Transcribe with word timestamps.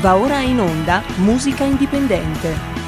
Va 0.00 0.16
ora 0.16 0.40
in 0.40 0.58
onda 0.58 1.02
Musica 1.16 1.64
Indipendente. 1.64 2.79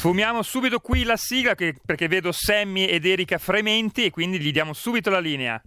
Sfumiamo 0.00 0.40
subito 0.42 0.78
qui 0.80 1.02
la 1.02 1.18
sigla 1.18 1.54
che- 1.54 1.74
perché 1.84 2.08
vedo 2.08 2.32
Sammy 2.32 2.86
ed 2.86 3.04
Erika 3.04 3.36
frementi 3.36 4.06
e 4.06 4.10
quindi 4.10 4.40
gli 4.40 4.50
diamo 4.50 4.72
subito 4.72 5.10
la 5.10 5.18
linea. 5.18 5.60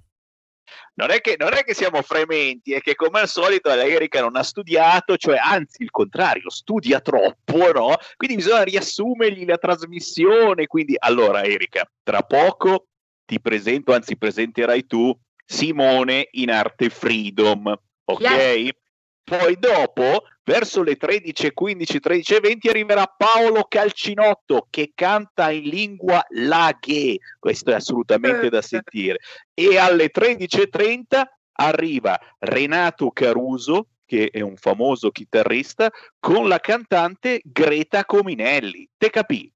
Non 0.96 1.12
è, 1.12 1.22
che, 1.22 1.36
non 1.38 1.54
è 1.54 1.64
che 1.64 1.76
siamo 1.76 2.02
frementi, 2.02 2.74
è 2.74 2.80
che 2.82 2.96
come 2.96 3.20
al 3.20 3.27
solito 3.27 3.70
Erika 3.70 4.22
non 4.22 4.36
ha 4.36 4.41
studiato, 4.41 5.18
cioè 5.18 5.38
anzi 5.38 5.84
il 5.84 5.91
contrario, 5.91 6.50
studia 6.50 7.00
troppo, 7.00 7.72
no? 7.72 7.96
Quindi 8.16 8.38
bisogna 8.38 8.64
riassumergli 8.64 9.46
la 9.46 9.60
trasmissione. 9.60 10.66
Quindi, 10.66 10.96
allora 10.98 11.44
Erika, 11.44 11.88
tra 12.02 12.24
poco 12.24 12.88
ti 13.26 13.40
presento, 13.40 13.94
anzi 13.94 14.18
presenterai 14.18 14.88
tu 14.88 15.16
Simone 15.46 16.30
in 16.32 16.50
arte 16.50 16.90
Freedom, 16.90 17.72
ok? 18.05 18.20
Yes. 18.20 18.72
Poi 19.23 19.58
dopo, 19.58 20.23
verso 20.44 20.84
le 20.84 20.98
13.15, 20.98 22.00
13.20 22.02 22.70
arriverà 22.70 23.05
Paolo 23.05 23.66
Calcinotto 23.68 24.68
che 24.70 24.91
canta 24.93 25.49
in 25.52 25.63
lingua 25.63 26.24
laghe. 26.29 27.20
Questo 27.40 27.71
è 27.71 27.76
assolutamente 27.76 28.49
da 28.49 28.62
sentire. 28.62 29.20
E 29.54 29.77
alle 29.77 30.12
13.30 30.12 31.21
arriva 31.54 32.20
Renato 32.40 33.12
Caruso, 33.12 33.88
che 34.05 34.29
è 34.29 34.41
un 34.41 34.57
famoso 34.57 35.10
chitarrista, 35.12 35.90
con 36.20 36.48
la 36.48 36.60
cantante 36.60 37.41
Greta 37.44 38.04
Cominelli. 38.05 38.90
Te 38.98 39.10
capì? 39.10 39.52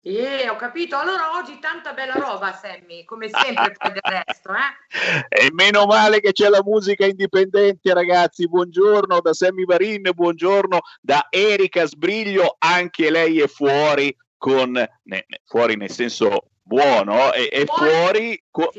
Eh, 0.00 0.48
ho 0.48 0.56
capito. 0.56 0.96
Allora 0.96 1.36
oggi 1.36 1.58
tanta 1.58 1.92
bella 1.92 2.14
roba, 2.14 2.52
Sammy, 2.52 3.04
come 3.04 3.28
sempre 3.28 3.74
poi 3.76 3.92
del 3.92 4.00
resto, 4.24 4.50
eh? 4.52 5.26
E 5.28 5.50
meno 5.52 5.86
male 5.86 6.20
che 6.20 6.32
c'è 6.32 6.48
la 6.48 6.62
musica 6.62 7.04
indipendente, 7.04 7.92
ragazzi. 7.92 8.48
Buongiorno 8.48 9.20
da 9.20 9.32
Sammy 9.34 9.64
Varin, 9.64 10.08
buongiorno 10.14 10.78
da 11.00 11.26
Erika 11.30 11.84
Sbriglio, 11.86 12.56
anche 12.58 13.10
lei 13.10 13.40
è 13.40 13.48
fuori 13.48 14.16
con 14.36 14.70
ne- 14.70 15.26
fuori 15.44 15.74
nel 15.76 15.90
senso 15.90 16.44
buono, 16.62 17.32
è, 17.32 17.48
è 17.48 17.64
Fuori- 17.64 17.90
fuori 17.90 18.44
co- 18.50 18.72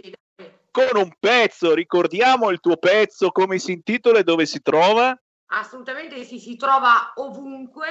con 0.72 0.90
un 1.02 1.12
pezzo. 1.20 1.74
Ricordiamo 1.74 2.50
il 2.50 2.62
tuo 2.62 2.78
pezzo, 2.78 3.32
come 3.32 3.60
si 3.60 3.74
intitola 3.74 4.20
e 4.20 4.24
dove 4.24 4.46
si 4.46 4.62
trova? 4.62 5.16
Assolutamente 5.48 6.24
sì, 6.24 6.40
si 6.40 6.56
trova 6.56 7.12
ovunque, 7.16 7.88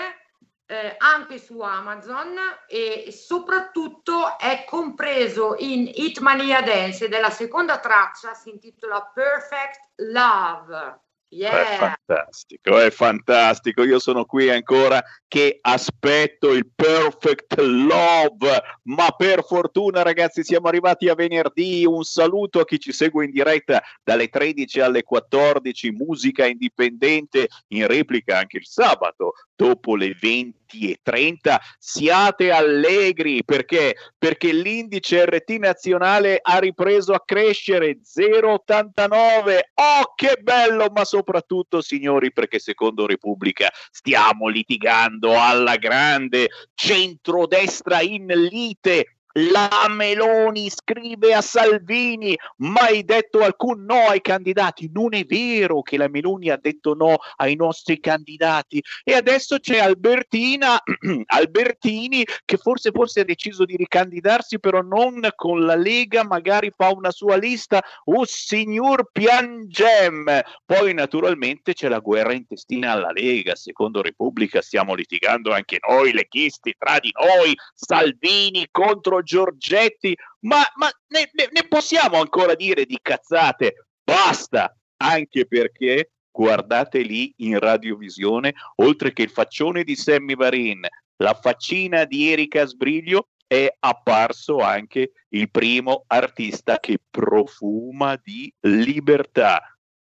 eh, 0.70 0.96
anche 0.98 1.38
su 1.38 1.58
Amazon 1.60 2.36
e 2.68 3.10
soprattutto 3.10 4.38
è 4.38 4.64
compreso 4.66 5.54
in 5.58 5.90
Hitmania 5.90 6.60
Dance 6.60 7.06
ed 7.06 7.14
è 7.14 7.20
la 7.20 7.30
seconda 7.30 7.78
traccia, 7.78 8.34
si 8.34 8.50
intitola 8.50 9.10
Perfect 9.14 9.92
Love. 9.96 11.00
È 11.28 11.34
Yeah! 11.36 11.76
fantastico, 11.76 12.78
è 12.78 12.90
fantastico. 12.90 13.82
Io 13.82 13.98
sono 13.98 14.24
qui 14.24 14.50
ancora 14.50 15.02
che 15.28 15.58
aspetto 15.60 16.52
il 16.52 16.66
perfect 16.74 17.60
love, 17.60 18.62
ma 18.84 19.10
per 19.10 19.44
fortuna 19.44 20.02
ragazzi 20.02 20.42
siamo 20.42 20.68
arrivati 20.68 21.08
a 21.08 21.14
venerdì. 21.14 21.84
Un 21.84 22.02
saluto 22.02 22.60
a 22.60 22.64
chi 22.64 22.80
ci 22.80 22.92
segue 22.92 23.26
in 23.26 23.30
diretta 23.30 23.82
dalle 24.02 24.28
13 24.28 24.80
alle 24.80 25.02
14, 25.02 25.90
musica 25.92 26.46
indipendente 26.46 27.48
in 27.68 27.86
replica 27.86 28.38
anche 28.38 28.56
il 28.56 28.66
sabato 28.66 29.34
dopo 29.54 29.96
le 29.96 30.16
20 30.18 30.56
e 30.90 31.00
30. 31.02 31.60
Siate 31.78 32.50
allegri 32.50 33.44
perché 33.44 33.96
perché 34.16 34.52
l'indice 34.52 35.24
RT 35.24 35.50
nazionale 35.58 36.38
ha 36.40 36.58
ripreso 36.58 37.12
a 37.12 37.22
crescere 37.24 37.98
0,89. 38.02 39.58
Oh, 39.74 40.12
che 40.14 40.38
bello! 40.40 40.90
Ma 40.94 41.04
soprattutto, 41.04 41.80
signori, 41.80 42.32
perché 42.32 42.58
secondo 42.58 43.06
Repubblica 43.06 43.70
stiamo 43.90 44.48
litigando 44.48 45.17
alla 45.26 45.76
grande 45.76 46.48
centrodestra 46.74 48.00
in 48.00 48.26
lite. 48.26 49.17
La 49.32 49.86
Meloni 49.88 50.70
scrive 50.70 51.34
a 51.34 51.40
Salvini: 51.40 52.36
mai 52.58 53.04
detto 53.04 53.40
alcun 53.40 53.84
no 53.84 54.08
ai 54.08 54.20
candidati. 54.20 54.90
Non 54.92 55.14
è 55.14 55.24
vero 55.24 55.82
che 55.82 55.96
la 55.96 56.08
Meloni 56.08 56.50
ha 56.50 56.56
detto 56.56 56.94
no 56.94 57.16
ai 57.36 57.54
nostri 57.54 58.00
candidati. 58.00 58.82
E 59.04 59.14
adesso 59.14 59.58
c'è 59.58 59.78
Albertina, 59.78 60.80
Albertini, 61.26 62.24
che 62.44 62.56
forse, 62.56 62.90
forse 62.90 63.20
ha 63.20 63.24
deciso 63.24 63.64
di 63.64 63.76
ricandidarsi, 63.76 64.58
però 64.58 64.80
non 64.80 65.20
con 65.36 65.64
la 65.64 65.76
Lega, 65.76 66.24
magari 66.24 66.72
fa 66.74 66.90
una 66.90 67.10
sua 67.10 67.36
lista. 67.36 67.82
Oh 68.04 68.24
signor 68.24 69.10
Piangem! 69.12 70.40
Poi 70.64 70.94
naturalmente 70.94 71.74
c'è 71.74 71.88
la 71.88 71.98
guerra 71.98 72.32
intestina 72.32 72.92
alla 72.92 73.12
Lega. 73.12 73.54
Secondo 73.54 74.00
Repubblica 74.00 74.62
stiamo 74.62 74.94
litigando 74.94 75.52
anche 75.52 75.78
noi, 75.86 76.12
leghisti, 76.12 76.74
tra 76.78 76.98
di 76.98 77.12
noi, 77.12 77.54
Salvini 77.74 78.66
contro 78.70 79.17
Giorgetti. 79.22 80.16
Ma, 80.40 80.62
ma 80.76 80.90
ne, 81.08 81.30
ne- 81.32 81.48
ne 81.50 81.66
possiamo 81.68 82.20
ancora 82.20 82.54
dire 82.54 82.84
di 82.84 82.98
cazzate? 83.00 83.86
Basta! 84.02 84.74
Anche 85.00 85.46
perché 85.46 86.10
guardate 86.30 87.00
lì 87.00 87.32
in 87.38 87.58
radiovisione, 87.58 88.54
oltre 88.76 89.12
che 89.12 89.22
il 89.22 89.30
faccione 89.30 89.84
di 89.84 89.96
Sammy 89.96 90.34
Varin, 90.34 90.86
la 91.16 91.34
faccina 91.34 92.04
di 92.04 92.30
Erika 92.30 92.64
Sbriglio, 92.64 93.28
è 93.46 93.74
apparso 93.80 94.58
anche 94.58 95.12
il 95.30 95.50
primo 95.50 96.04
artista 96.06 96.78
che 96.78 96.98
profuma 97.10 98.18
di 98.22 98.52
libertà. 98.60 99.60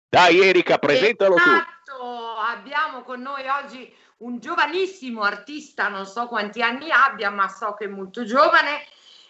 Dai 0.09 0.41
Erika, 0.41 0.79
presentalo 0.79 1.37
tu. 1.37 1.41
Esatto, 1.41 2.37
abbiamo 2.39 3.03
con 3.03 3.21
noi 3.21 3.47
oggi 3.47 3.91
un 4.19 4.39
giovanissimo 4.39 5.23
artista, 5.23 5.89
non 5.89 6.07
so 6.07 6.27
quanti 6.27 6.61
anni 6.63 6.91
abbia, 6.91 7.31
ma 7.31 7.49
so 7.49 7.75
che 7.75 7.85
è 7.85 7.89
molto 7.89 8.25
giovane 8.25 8.85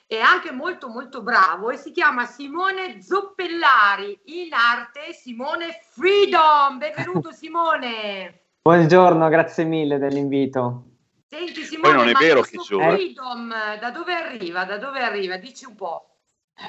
e 0.08 0.20
anche 0.20 0.52
molto 0.52 0.88
molto 0.88 1.20
bravo 1.20 1.70
e 1.70 1.76
si 1.76 1.90
chiama 1.90 2.26
Simone 2.26 3.02
Zoppellari, 3.02 4.18
in 4.26 4.52
arte 4.52 5.12
Simone 5.12 5.80
Freedom. 5.82 6.78
Benvenuto 6.78 7.32
Simone. 7.34 8.42
Buongiorno, 8.62 9.28
grazie 9.28 9.64
mille 9.64 9.98
dell'invito. 9.98 10.84
Senti 11.26 11.62
Simone, 11.62 11.94
non 11.94 12.08
è 12.08 12.12
ma 12.12 12.18
vero 12.20 12.42
che. 12.42 12.56
Freedom 12.58 13.52
da 13.80 13.90
dove 13.90 14.14
arriva? 14.14 14.64
Da 14.64 14.78
dove 14.78 15.00
arriva? 15.00 15.38
Dici 15.38 15.64
un 15.64 15.74
po'. 15.74 16.10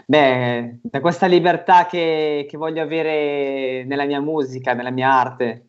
Beh, 0.05 0.79
da 0.81 0.99
questa 0.99 1.27
libertà 1.27 1.85
che, 1.85 2.47
che 2.49 2.57
voglio 2.57 2.81
avere 2.81 3.83
nella 3.85 4.05
mia 4.05 4.19
musica, 4.19 4.73
nella 4.73 4.89
mia 4.89 5.11
arte. 5.11 5.65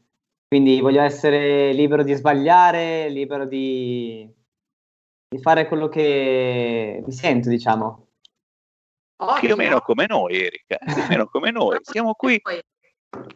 Quindi 0.49 0.81
voglio 0.81 1.03
essere 1.03 1.73
libero 1.75 2.03
di 2.03 2.15
sbagliare, 2.15 3.11
libero 3.11 3.45
di, 3.45 4.27
di 5.29 5.41
fare 5.43 5.69
quello 5.69 5.89
che 5.89 7.03
mi 7.05 7.13
sento, 7.13 7.51
diciamo. 7.51 8.07
Più 9.41 9.53
o 9.53 9.57
meno 9.57 9.81
come 9.81 10.07
noi, 10.09 10.43
Erika, 10.43 10.79
più 10.79 11.03
o 11.03 11.07
meno 11.09 11.27
come 11.27 11.51
noi. 11.51 11.79
Siamo 11.83 12.15
qui, 12.15 12.41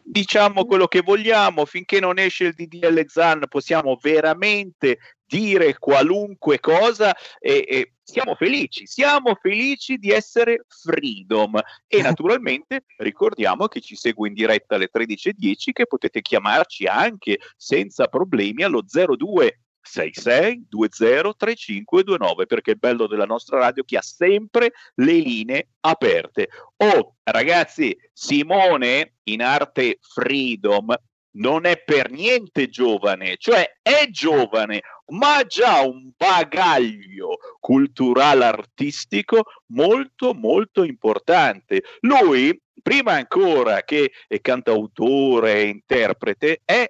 diciamo 0.01 0.65
quello 0.65 0.87
che 0.87 1.01
vogliamo, 1.01 1.65
finché 1.65 1.99
non 1.99 2.17
esce 2.17 2.45
il 2.45 2.53
DDL 2.53 3.05
Zan 3.07 3.43
possiamo 3.47 3.97
veramente 4.01 4.97
dire 5.25 5.77
qualunque 5.77 6.59
cosa 6.59 7.15
e, 7.39 7.65
e 7.67 7.93
siamo 8.03 8.35
felici, 8.35 8.85
siamo 8.85 9.35
felici 9.35 9.97
di 9.97 10.11
essere 10.11 10.65
freedom 10.67 11.59
e 11.87 12.01
naturalmente 12.21 12.85
ricordiamo 12.97 13.67
che 13.67 13.81
ci 13.81 13.95
segue 13.95 14.27
in 14.27 14.33
diretta 14.33 14.75
alle 14.75 14.89
13.10 14.93 15.71
che 15.73 15.85
potete 15.85 16.21
chiamarci 16.21 16.85
anche 16.85 17.39
senza 17.55 18.07
problemi 18.07 18.63
allo 18.63 18.83
02 18.83 19.62
66 19.83 20.65
20 20.69 21.35
3529 21.37 22.45
perché 22.45 22.71
il 22.71 22.77
bello 22.77 23.07
della 23.07 23.25
nostra 23.25 23.59
radio 23.59 23.83
è 23.83 23.85
che 23.85 23.97
ha 23.97 24.01
sempre 24.01 24.71
le 24.95 25.13
linee 25.13 25.67
aperte. 25.81 26.49
Oh, 26.77 27.15
ragazzi, 27.23 27.95
Simone 28.11 29.15
in 29.23 29.41
arte 29.41 29.99
Freedom 30.01 30.95
non 31.35 31.65
è 31.65 31.81
per 31.83 32.11
niente 32.11 32.69
giovane, 32.69 33.35
cioè 33.37 33.77
è 33.81 34.07
giovane, 34.09 34.81
ma 35.07 35.37
ha 35.37 35.45
già 35.45 35.81
un 35.81 36.11
bagaglio 36.15 37.37
culturale 37.59 38.45
artistico 38.45 39.43
molto 39.67 40.33
molto 40.33 40.83
importante. 40.83 41.83
Lui, 42.01 42.59
prima 42.81 43.13
ancora 43.13 43.81
che 43.83 44.11
è 44.27 44.41
cantautore 44.41 45.55
e 45.55 45.67
interprete, 45.67 46.61
è 46.63 46.85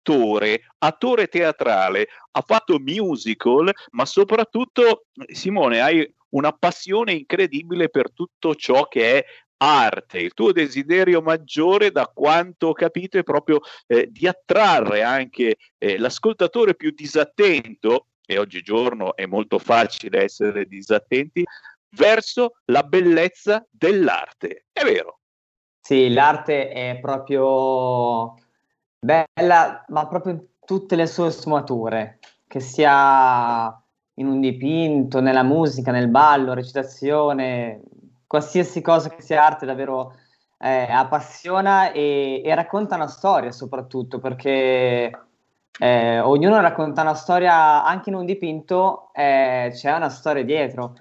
attore, 0.00 0.62
attore 0.78 1.28
teatrale, 1.28 2.08
ha 2.32 2.42
fatto 2.46 2.78
musical, 2.78 3.70
ma 3.90 4.06
soprattutto, 4.06 5.04
Simone, 5.26 5.80
hai 5.80 6.14
una 6.30 6.52
passione 6.52 7.12
incredibile 7.12 7.88
per 7.88 8.12
tutto 8.12 8.54
ciò 8.54 8.86
che 8.88 9.18
è 9.18 9.24
arte. 9.58 10.18
Il 10.18 10.32
tuo 10.32 10.52
desiderio 10.52 11.20
maggiore, 11.20 11.90
da 11.90 12.10
quanto 12.12 12.68
ho 12.68 12.72
capito, 12.72 13.18
è 13.18 13.22
proprio 13.22 13.60
eh, 13.86 14.08
di 14.10 14.26
attrarre 14.26 15.02
anche 15.02 15.56
eh, 15.78 15.98
l'ascoltatore 15.98 16.74
più 16.74 16.92
disattento, 16.92 18.06
e 18.26 18.38
oggigiorno 18.38 19.16
è 19.16 19.26
molto 19.26 19.58
facile 19.58 20.22
essere 20.22 20.64
disattenti, 20.64 21.44
verso 21.96 22.52
la 22.66 22.84
bellezza 22.84 23.66
dell'arte. 23.68 24.66
È 24.72 24.84
vero. 24.84 25.18
Sì, 25.80 26.10
l'arte 26.10 26.68
è 26.68 26.98
proprio 27.00 28.36
bella, 29.00 29.84
ma 29.88 30.06
proprio 30.06 30.34
in 30.34 30.44
tutte 30.64 30.94
le 30.96 31.06
sue 31.06 31.30
sfumature, 31.30 32.18
che 32.46 32.60
sia 32.60 33.82
in 34.14 34.26
un 34.26 34.40
dipinto, 34.40 35.20
nella 35.20 35.42
musica, 35.42 35.90
nel 35.90 36.08
ballo, 36.08 36.52
recitazione, 36.52 37.80
qualsiasi 38.26 38.80
cosa 38.82 39.08
che 39.08 39.22
sia 39.22 39.44
arte 39.44 39.66
davvero 39.66 40.14
eh, 40.58 40.86
appassiona 40.90 41.90
e, 41.90 42.42
e, 42.44 42.54
racconta 42.54 42.96
una 42.96 43.08
storia 43.08 43.50
soprattutto 43.50 44.18
perché 44.18 45.10
eh, 45.78 46.20
ognuno 46.20 46.60
racconta 46.60 47.00
una 47.00 47.14
storia, 47.14 47.84
anche 47.84 48.10
in 48.10 48.16
un 48.16 48.26
dipinto 48.26 49.10
eh, 49.14 49.70
c'è 49.72 49.92
una 49.92 50.10
storia 50.10 50.44
dietro. 50.44 50.94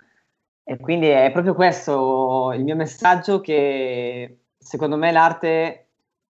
E 0.64 0.78
quindi 0.78 1.08
è 1.08 1.30
proprio 1.32 1.56
questo 1.56 2.54
il 2.54 2.64
mio 2.64 2.76
messaggio 2.76 3.42
che 3.42 4.44
secondo 4.58 4.98
me 4.98 5.12
l'arte 5.12 5.89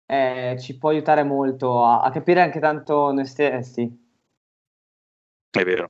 eh, 0.06 0.58
ci 0.60 0.78
può 0.78 0.90
aiutare 0.90 1.24
molto 1.24 1.84
a, 1.84 2.02
a 2.02 2.12
capire 2.12 2.42
anche 2.42 2.60
tanto 2.60 3.12
noi 3.12 3.26
stessi. 3.26 4.04
È 5.50 5.64
vero, 5.64 5.90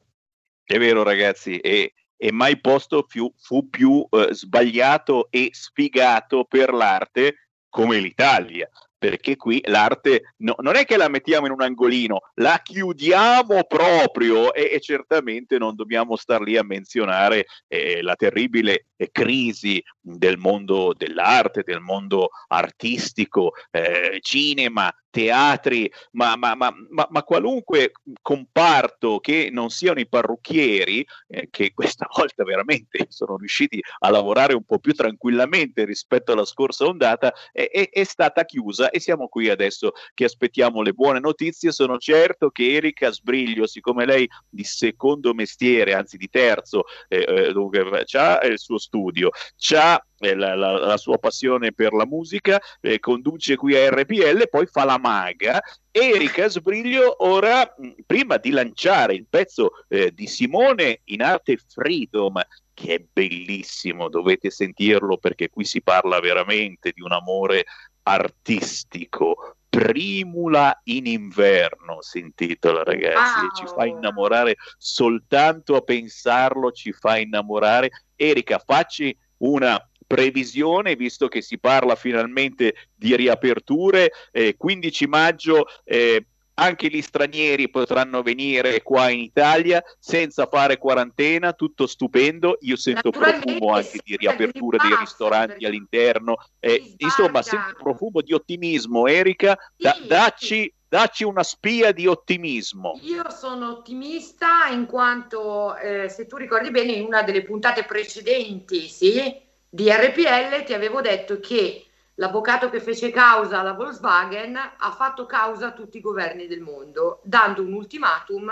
è 0.64 0.78
vero 0.78 1.04
ragazzi, 1.04 1.60
e, 1.60 1.94
e 2.16 2.32
mai 2.32 2.60
posto 2.60 3.04
più, 3.04 3.32
fu 3.36 3.70
più 3.70 4.06
eh, 4.10 4.34
sbagliato 4.34 5.30
e 5.32 5.50
sfigato 5.52 6.46
per 6.46 6.74
l'arte 6.74 7.50
come 7.70 7.98
l'Italia 7.98 8.70
perché 9.06 9.36
qui 9.36 9.62
l'arte 9.66 10.34
no, 10.38 10.56
non 10.62 10.76
è 10.76 10.84
che 10.84 10.98
la 10.98 11.10
mettiamo 11.10 11.46
in 11.46 11.52
un 11.52 11.62
angolino, 11.62 12.22
la 12.36 12.60
chiudiamo 12.64 13.66
proprio 13.66 14.52
e, 14.52 14.72
e 14.74 14.80
certamente 14.80 15.60
non 15.60 15.76
dobbiamo 15.76 16.16
star 16.16 16.42
lì 16.42 16.58
a 16.58 16.64
menzionare 16.64 17.46
eh, 17.68 18.02
la 18.02 18.16
terribile 18.16 18.88
eh, 18.96 19.12
crisi 19.12 19.84
del 20.02 20.38
mondo 20.38 20.96
dell'arte, 20.98 21.62
del 21.64 21.82
mondo 21.82 22.30
artistico, 22.48 23.52
eh, 23.70 24.18
cinema, 24.22 24.92
teatri, 25.16 25.90
ma, 26.12 26.36
ma, 26.36 26.56
ma, 26.56 26.74
ma, 27.10 27.24
qualunque 27.24 27.94
comparto 28.22 29.22
che 29.22 29.48
non 29.50 29.70
siano 29.70 30.02
i 30.02 30.10
parrucchieri, 30.10 31.08
eh, 31.30 31.48
che 31.50 31.72
questa 31.74 32.06
volta 32.14 32.44
veramente 32.44 33.06
sono 33.08 33.38
riusciti 33.38 33.82
a 34.00 34.10
lavorare 34.10 34.54
un 34.54 34.66
po' 34.66 34.78
più 34.80 34.92
tranquillamente 34.92 35.86
rispetto 35.86 36.34
alla 36.34 36.44
scorsa 36.44 36.84
ondata, 36.84 37.34
è, 37.54 37.70
è, 37.72 37.90
è 37.92 38.04
stata 38.04 38.44
chiusa 38.44 38.90
e 38.96 39.00
siamo 39.02 39.28
qui 39.28 39.50
adesso 39.50 39.92
che 40.14 40.24
aspettiamo 40.24 40.82
le 40.82 40.94
buone 40.94 41.20
notizie. 41.20 41.74
Sono 41.74 41.98
certo 41.98 42.50
che 42.50 42.76
Erika 42.76 43.12
Sbriglio, 43.12 43.68
siccome 43.68 44.06
lei 44.06 44.26
di 44.50 44.64
secondo 44.64 45.34
mestiere, 45.34 45.94
anzi 45.94 46.16
di 46.16 46.30
terzo, 46.30 46.84
eh, 47.10 47.26
eh 47.28 47.52
dove 47.52 48.06
ha 48.14 48.40
il 48.46 48.58
suo 48.58 48.78
studio, 48.78 49.32
c'ha 49.58 50.02
eh, 50.20 50.34
la, 50.34 50.56
la, 50.56 50.78
la, 50.78 50.98
sua 50.98 51.18
passione 51.18 51.74
per 51.74 51.92
la 51.92 52.06
musica, 52.06 52.58
eh, 52.80 53.00
conduce 53.00 53.58
qui 53.58 53.76
a 53.76 53.90
RPL, 53.90 54.48
poi 54.50 54.66
fa 54.66 54.86
la 54.86 54.98
maga. 54.98 55.62
Erika 55.92 56.48
Sbriglio 56.48 57.26
ora, 57.26 57.74
prima 58.06 58.38
di 58.38 58.52
lanciare 58.52 59.14
il 59.14 59.26
pezzo 59.30 59.72
eh, 59.90 60.14
di 60.14 60.28
Simone 60.28 61.02
in 61.06 61.22
arte 61.22 61.58
Freedom, 61.58 62.42
che 62.74 62.96
è 62.96 63.06
bellissimo, 63.12 64.10
dovete 64.10 64.50
sentirlo 64.50 65.18
perché 65.18 65.50
qui 65.50 65.64
si 65.64 65.82
parla 65.82 66.20
veramente 66.20 66.92
di 66.94 67.02
un 67.02 67.14
amore 67.14 67.66
artistico. 68.06 69.58
Primula 69.70 70.80
in 70.86 71.06
inverno 71.06 72.02
si 72.02 72.20
intitola, 72.20 72.84
ragazzi, 72.84 73.42
wow. 73.42 73.54
ci 73.54 73.66
fa 73.76 73.86
innamorare 73.86 74.56
soltanto 74.78 75.76
a 75.76 75.82
pensarlo, 75.82 76.72
ci 76.72 76.94
fa 76.94 77.18
innamorare. 77.18 77.90
Erika, 78.16 78.58
facci 78.58 79.16
una 79.38 79.78
previsione, 80.08 80.96
visto 80.96 81.28
che 81.28 81.42
si 81.42 81.60
parla 81.60 81.96
finalmente 81.96 82.88
di 82.96 83.16
riaperture, 83.16 84.12
eh, 84.32 84.56
15 84.56 85.08
maggio 85.08 85.66
eh, 85.84 86.26
anche 86.56 86.88
gli 86.88 87.02
stranieri 87.02 87.70
potranno 87.70 88.22
venire 88.22 88.82
qua 88.82 89.10
in 89.10 89.20
Italia 89.20 89.84
senza 90.00 90.48
fare 90.48 90.78
quarantena, 90.78 91.54
tutto 91.54 91.88
stupendo. 91.88 92.58
Io 92.62 92.76
sento 92.76 93.10
profumo 93.10 93.74
anche 93.74 94.00
di 94.04 94.16
riapertura 94.16 94.78
dei 94.82 94.96
ristoranti 94.98 95.66
all'interno. 95.66 96.38
Eh, 96.60 96.96
insomma, 96.98 97.42
sento 97.42 97.76
profumo 97.82 98.22
di 98.22 98.34
ottimismo. 98.34 99.08
Erika, 99.08 99.58
da, 99.76 99.98
dacci, 100.06 100.72
dacci 100.88 101.24
una 101.24 101.44
spia 101.44 101.92
di 101.92 102.08
ottimismo. 102.08 103.00
Io 103.02 103.30
sono 103.30 103.72
ottimista 103.72 104.68
in 104.72 104.86
quanto, 104.86 105.76
eh, 105.76 106.10
se 106.10 106.26
tu 106.26 106.38
ricordi 106.38 106.72
bene, 106.72 106.94
in 106.94 107.06
una 107.06 107.24
delle 107.24 107.44
puntate 107.44 107.84
precedenti, 107.84 108.88
sì, 108.88 109.44
di 109.70 109.92
RPL 109.92 110.64
ti 110.64 110.74
avevo 110.74 111.02
detto 111.02 111.42
che 111.42 111.85
l'avvocato 112.16 112.70
che 112.70 112.80
fece 112.80 113.12
causa 113.12 113.60
alla 113.60 113.74
Volkswagen 113.74 114.56
ha 114.56 114.92
fatto 114.92 115.26
causa 115.26 115.68
a 115.68 115.72
tutti 115.72 115.98
i 115.98 116.02
governi 116.02 116.48
del 116.48 116.62
mondo, 116.62 117.20
dando 117.24 117.62
un 117.62 117.74
ultimatum, 117.74 118.52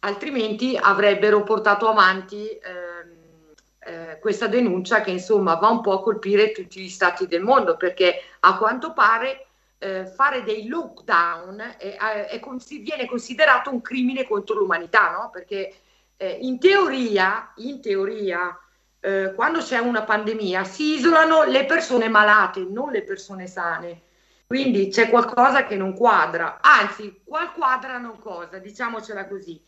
altrimenti 0.00 0.78
avrebbero 0.80 1.42
portato 1.42 1.88
avanti 1.88 2.48
eh, 2.48 2.60
eh, 3.80 4.18
questa 4.18 4.46
denuncia 4.46 5.00
che 5.00 5.10
insomma 5.10 5.54
va 5.54 5.68
un 5.68 5.80
po' 5.80 5.92
a 5.92 6.02
colpire 6.02 6.52
tutti 6.52 6.80
gli 6.80 6.88
stati 6.88 7.26
del 7.26 7.42
mondo, 7.42 7.76
perché 7.76 8.20
a 8.40 8.58
quanto 8.58 8.92
pare 8.92 9.46
eh, 9.78 10.06
fare 10.06 10.42
dei 10.42 10.66
lockdown 10.68 11.76
è, 11.78 11.96
è, 11.96 12.26
è, 12.26 12.40
viene 12.80 13.06
considerato 13.06 13.70
un 13.70 13.80
crimine 13.82 14.26
contro 14.26 14.56
l'umanità, 14.56 15.10
no? 15.12 15.30
perché 15.30 15.74
eh, 16.16 16.38
in 16.40 16.58
teoria, 16.58 17.52
in 17.56 17.80
teoria 17.80 18.58
eh, 19.06 19.34
quando 19.34 19.60
c'è 19.60 19.78
una 19.78 20.02
pandemia 20.02 20.64
si 20.64 20.94
isolano 20.94 21.44
le 21.44 21.64
persone 21.64 22.08
malate, 22.08 22.66
non 22.68 22.90
le 22.90 23.02
persone 23.02 23.46
sane. 23.46 24.02
Quindi 24.48 24.88
c'è 24.88 25.08
qualcosa 25.08 25.64
che 25.64 25.76
non 25.76 25.94
quadra, 25.94 26.58
anzi, 26.60 27.20
qual 27.24 27.52
quadra 27.52 27.98
non 27.98 28.18
cosa, 28.18 28.58
diciamocela 28.58 29.28
così. 29.28 29.60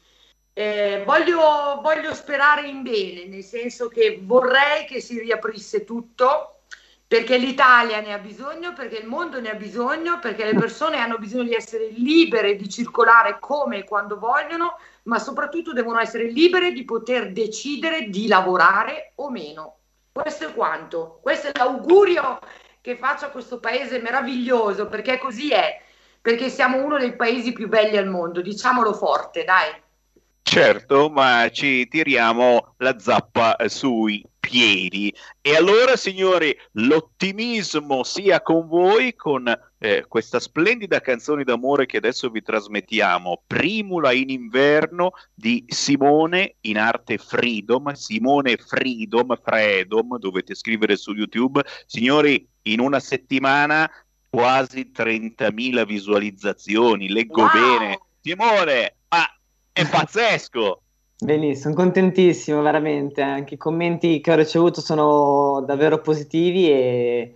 Eh, 0.52 1.04
voglio, 1.06 1.80
voglio 1.80 2.14
sperare 2.14 2.66
in 2.66 2.82
bene, 2.82 3.26
nel 3.26 3.44
senso 3.44 3.86
che 3.86 4.20
vorrei 4.20 4.86
che 4.86 5.00
si 5.00 5.20
riaprisse 5.20 5.84
tutto, 5.84 6.62
perché 7.06 7.38
l'Italia 7.38 8.00
ne 8.00 8.12
ha 8.12 8.18
bisogno, 8.18 8.72
perché 8.72 8.98
il 8.98 9.06
mondo 9.06 9.40
ne 9.40 9.50
ha 9.50 9.54
bisogno, 9.54 10.18
perché 10.18 10.44
le 10.44 10.58
persone 10.58 10.98
hanno 10.98 11.16
bisogno 11.16 11.44
di 11.44 11.54
essere 11.54 11.88
libere 11.90 12.56
di 12.56 12.68
circolare 12.68 13.38
come 13.38 13.78
e 13.78 13.84
quando 13.84 14.18
vogliono, 14.18 14.78
ma 15.08 15.18
soprattutto 15.18 15.72
devono 15.72 15.98
essere 15.98 16.24
libere 16.24 16.70
di 16.72 16.84
poter 16.84 17.32
decidere 17.32 18.10
di 18.10 18.26
lavorare 18.28 19.12
o 19.16 19.30
meno. 19.30 19.76
Questo 20.12 20.48
è 20.48 20.54
quanto. 20.54 21.18
Questo 21.22 21.48
è 21.48 21.52
l'augurio 21.54 22.38
che 22.82 22.94
faccio 22.96 23.24
a 23.24 23.30
questo 23.30 23.58
paese 23.58 24.00
meraviglioso, 24.00 24.86
perché 24.86 25.18
così 25.18 25.50
è, 25.50 25.80
perché 26.20 26.50
siamo 26.50 26.84
uno 26.84 26.98
dei 26.98 27.16
paesi 27.16 27.52
più 27.52 27.68
belli 27.68 27.96
al 27.96 28.06
mondo, 28.06 28.42
diciamolo 28.42 28.92
forte, 28.92 29.44
dai. 29.44 29.70
Certo, 30.42 31.08
ma 31.08 31.48
ci 31.50 31.88
tiriamo 31.88 32.74
la 32.78 32.98
zappa 32.98 33.56
sui 33.66 34.22
piedi. 34.38 35.14
E 35.40 35.56
allora, 35.56 35.96
signori, 35.96 36.54
l'ottimismo 36.72 38.02
sia 38.02 38.42
con 38.42 38.66
voi 38.66 39.14
con 39.14 39.44
eh, 39.78 40.04
questa 40.08 40.40
splendida 40.40 41.00
canzone 41.00 41.44
d'amore 41.44 41.86
che 41.86 41.98
adesso 41.98 42.28
vi 42.30 42.42
trasmettiamo, 42.42 43.42
Primula 43.46 44.12
in 44.12 44.30
inverno 44.30 45.12
di 45.32 45.64
Simone 45.68 46.56
in 46.62 46.78
arte 46.78 47.16
Freedom, 47.18 47.92
Simone 47.92 48.56
Freedom, 48.56 49.38
Freedom, 49.40 50.18
dovete 50.18 50.54
scrivere 50.54 50.96
su 50.96 51.12
YouTube. 51.12 51.62
Signori, 51.86 52.46
in 52.62 52.80
una 52.80 53.00
settimana 53.00 53.88
quasi 54.28 54.90
30.000 54.94 55.86
visualizzazioni, 55.86 57.08
leggo 57.08 57.42
wow. 57.42 57.50
bene. 57.52 58.00
Simone, 58.20 58.96
ah, 59.08 59.38
è 59.72 59.88
pazzesco! 59.88 60.82
Benissimo, 61.20 61.74
contentissimo 61.74 62.62
veramente, 62.62 63.22
anche 63.22 63.54
i 63.54 63.56
commenti 63.56 64.20
che 64.20 64.30
ho 64.30 64.36
ricevuto 64.36 64.80
sono 64.80 65.64
davvero 65.66 66.00
positivi 66.00 66.70
e, 66.70 67.34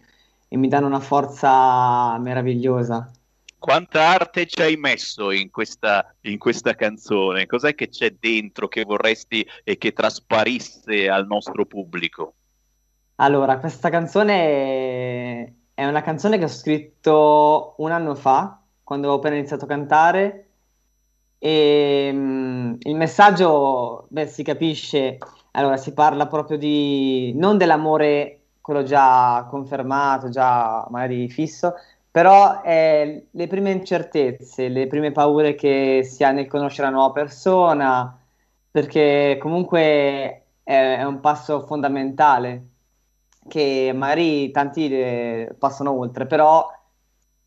e 0.52 0.58
mi 0.58 0.68
danno 0.68 0.86
una 0.86 1.00
forza 1.00 2.18
meravigliosa. 2.18 3.10
Quanta 3.58 4.08
arte 4.08 4.44
ci 4.46 4.60
hai 4.60 4.76
messo 4.76 5.30
in 5.30 5.50
questa, 5.50 6.14
in 6.22 6.36
questa 6.36 6.74
canzone? 6.74 7.46
Cos'è 7.46 7.74
che 7.74 7.88
c'è 7.88 8.14
dentro 8.20 8.68
che 8.68 8.84
vorresti 8.84 9.48
e 9.64 9.78
che 9.78 9.94
trasparisse 9.94 11.08
al 11.08 11.26
nostro 11.26 11.64
pubblico? 11.64 12.34
Allora, 13.14 13.58
questa 13.60 13.88
canzone 13.88 15.54
è 15.72 15.86
una 15.86 16.02
canzone 16.02 16.36
che 16.36 16.44
ho 16.44 16.48
scritto 16.48 17.76
un 17.78 17.90
anno 17.90 18.14
fa, 18.14 18.60
quando 18.82 19.10
ho 19.10 19.14
appena 19.14 19.36
iniziato 19.36 19.64
a 19.64 19.68
cantare. 19.68 20.48
E 21.38 22.10
mm, 22.12 22.74
il 22.80 22.94
messaggio, 22.94 24.06
beh, 24.10 24.26
si 24.26 24.42
capisce, 24.42 25.16
allora 25.52 25.78
si 25.78 25.94
parla 25.94 26.26
proprio 26.26 26.58
di 26.58 27.32
non 27.36 27.56
dell'amore, 27.56 28.41
quello 28.62 28.82
già 28.84 29.46
confermato, 29.50 30.30
già 30.30 30.86
magari 30.90 31.28
fisso, 31.28 31.74
però 32.10 32.62
è 32.62 33.22
le 33.30 33.46
prime 33.46 33.70
incertezze, 33.72 34.68
le 34.68 34.86
prime 34.86 35.12
paure 35.12 35.54
che 35.54 36.02
si 36.04 36.24
ha 36.24 36.30
nel 36.30 36.48
conoscere 36.48 36.88
una 36.88 36.96
nuova 36.96 37.12
persona, 37.12 38.18
perché 38.70 39.38
comunque 39.40 39.80
è, 40.62 40.96
è 40.98 41.04
un 41.04 41.20
passo 41.20 41.60
fondamentale 41.66 42.68
che 43.48 43.92
magari 43.94 44.50
tanti 44.50 44.88
eh, 44.90 45.54
passano 45.58 45.92
oltre, 45.98 46.26
però 46.26 46.66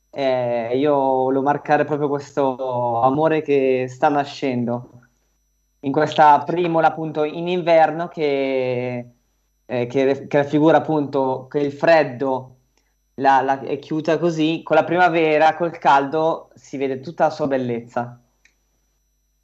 eh, 0.09 0.77
io 0.77 0.95
volevo 0.95 1.43
marcare 1.43 1.85
proprio 1.85 2.07
questo 2.09 3.01
amore 3.01 3.41
che 3.41 3.87
sta 3.89 4.09
nascendo 4.09 4.89
in 5.81 5.91
questa 5.91 6.43
primola 6.43 6.87
appunto 6.87 7.23
in 7.23 7.47
inverno 7.47 8.07
che, 8.07 9.14
eh, 9.65 9.87
che, 9.87 10.27
che 10.27 10.37
raffigura 10.37 10.77
appunto 10.77 11.47
che 11.49 11.59
il 11.59 11.71
freddo 11.71 12.55
la, 13.15 13.41
la, 13.41 13.61
è 13.61 13.79
chiusa 13.79 14.17
così, 14.17 14.61
con 14.63 14.75
la 14.75 14.83
primavera, 14.83 15.55
col 15.55 15.77
caldo 15.77 16.51
si 16.55 16.77
vede 16.77 16.99
tutta 16.99 17.25
la 17.25 17.29
sua 17.29 17.47
bellezza. 17.47 18.21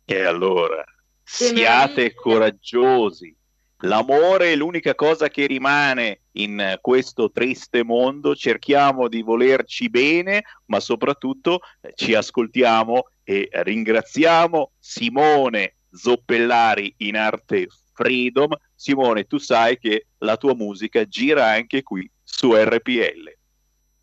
E 0.05 0.21
allora, 0.23 0.83
siate 1.23 2.13
coraggiosi, 2.13 3.35
L'amore 3.83 4.51
è 4.51 4.55
l'unica 4.55 4.93
cosa 4.93 5.29
che 5.29 5.47
rimane 5.47 6.21
in 6.33 6.77
questo 6.81 7.31
triste 7.31 7.83
mondo, 7.83 8.35
cerchiamo 8.35 9.07
di 9.07 9.23
volerci 9.23 9.89
bene, 9.89 10.43
ma 10.65 10.79
soprattutto 10.79 11.61
eh, 11.81 11.93
ci 11.95 12.13
ascoltiamo 12.13 13.07
e 13.23 13.49
ringraziamo 13.51 14.73
Simone 14.77 15.77
Zoppellari 15.91 16.93
in 16.97 17.17
arte 17.17 17.67
Freedom. 17.93 18.55
Simone, 18.75 19.25
tu 19.25 19.37
sai 19.37 19.77
che 19.77 20.07
la 20.19 20.37
tua 20.37 20.55
musica 20.55 21.05
gira 21.05 21.47
anche 21.47 21.83
qui 21.83 22.09
su 22.23 22.53
RPL. 22.53 23.37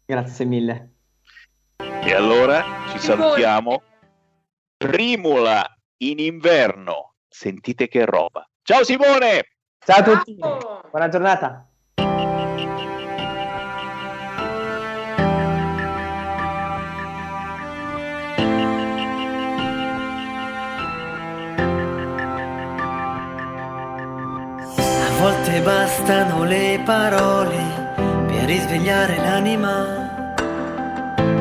Grazie 0.06 0.44
mille. 0.44 0.92
E 1.76 2.14
allora 2.14 2.64
ci 2.90 2.98
salutiamo. 2.98 3.82
Primula 4.76 5.76
in 5.98 6.18
inverno. 6.18 7.14
Sentite 7.28 7.88
che 7.88 8.04
roba. 8.04 8.48
Ciao 8.62 8.84
Simone! 8.84 9.48
Ciao 9.84 10.00
a 10.00 10.02
tutti, 10.02 10.34
buona 10.34 11.08
giornata. 11.08 11.67
A 25.18 25.20
volte 25.20 25.60
bastano 25.62 26.44
le 26.44 26.80
parole 26.84 27.56
per 28.28 28.44
risvegliare 28.44 29.16
l'anima, 29.16 29.84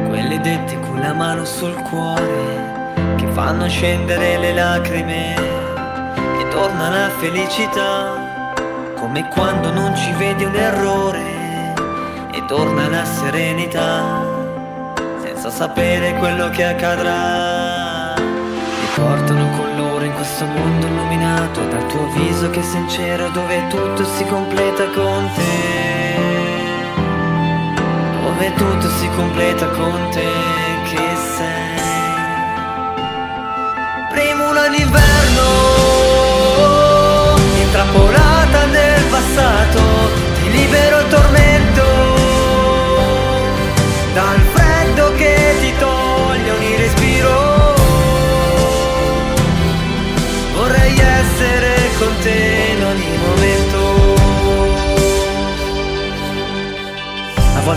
quelle 0.07 0.39
dette 0.39 0.79
con 0.79 0.99
la 0.99 1.13
mano 1.13 1.45
sul 1.45 1.75
cuore 1.83 2.95
che 3.17 3.27
fanno 3.27 3.69
scendere 3.69 4.39
le 4.39 4.53
lacrime 4.53 5.35
e 5.35 6.47
torna 6.49 6.89
la 6.89 7.09
felicità 7.19 8.51
come 8.95 9.27
quando 9.27 9.71
non 9.71 9.95
ci 9.95 10.11
vedi 10.13 10.43
un 10.43 10.55
errore 10.55 11.75
e 12.31 12.43
torna 12.47 12.89
la 12.89 13.05
serenità, 13.05 14.01
senza 15.21 15.51
sapere 15.51 16.15
quello 16.15 16.49
che 16.49 16.63
accadrà. 16.63 18.15
Mi 18.15 18.87
portano 18.95 19.55
con 19.55 19.76
questo 20.27 20.45
mondo 20.45 20.85
illuminato 20.87 21.65
dal 21.67 21.85
tuo 21.85 22.05
viso 22.09 22.49
che 22.49 22.59
è 22.59 22.63
sincero 22.63 23.29
dove 23.29 23.65
tutto 23.69 24.03
si 24.03 24.25
completa 24.25 24.83
con 24.89 25.29
te. 25.33 26.15
Dove 28.21 28.53
tutto 28.55 28.89
si 28.89 29.09
completa 29.15 29.67
con 29.67 30.09
te 30.11 30.29
che 30.89 31.15
sei. 31.37 31.79
Primula 34.11 34.67
d'inverno 34.67 35.47
intrappolata 37.61 38.65
nel 38.65 39.03
passato, 39.05 39.79
ti 40.41 40.51
libero 40.51 41.07
tormento 41.07 41.46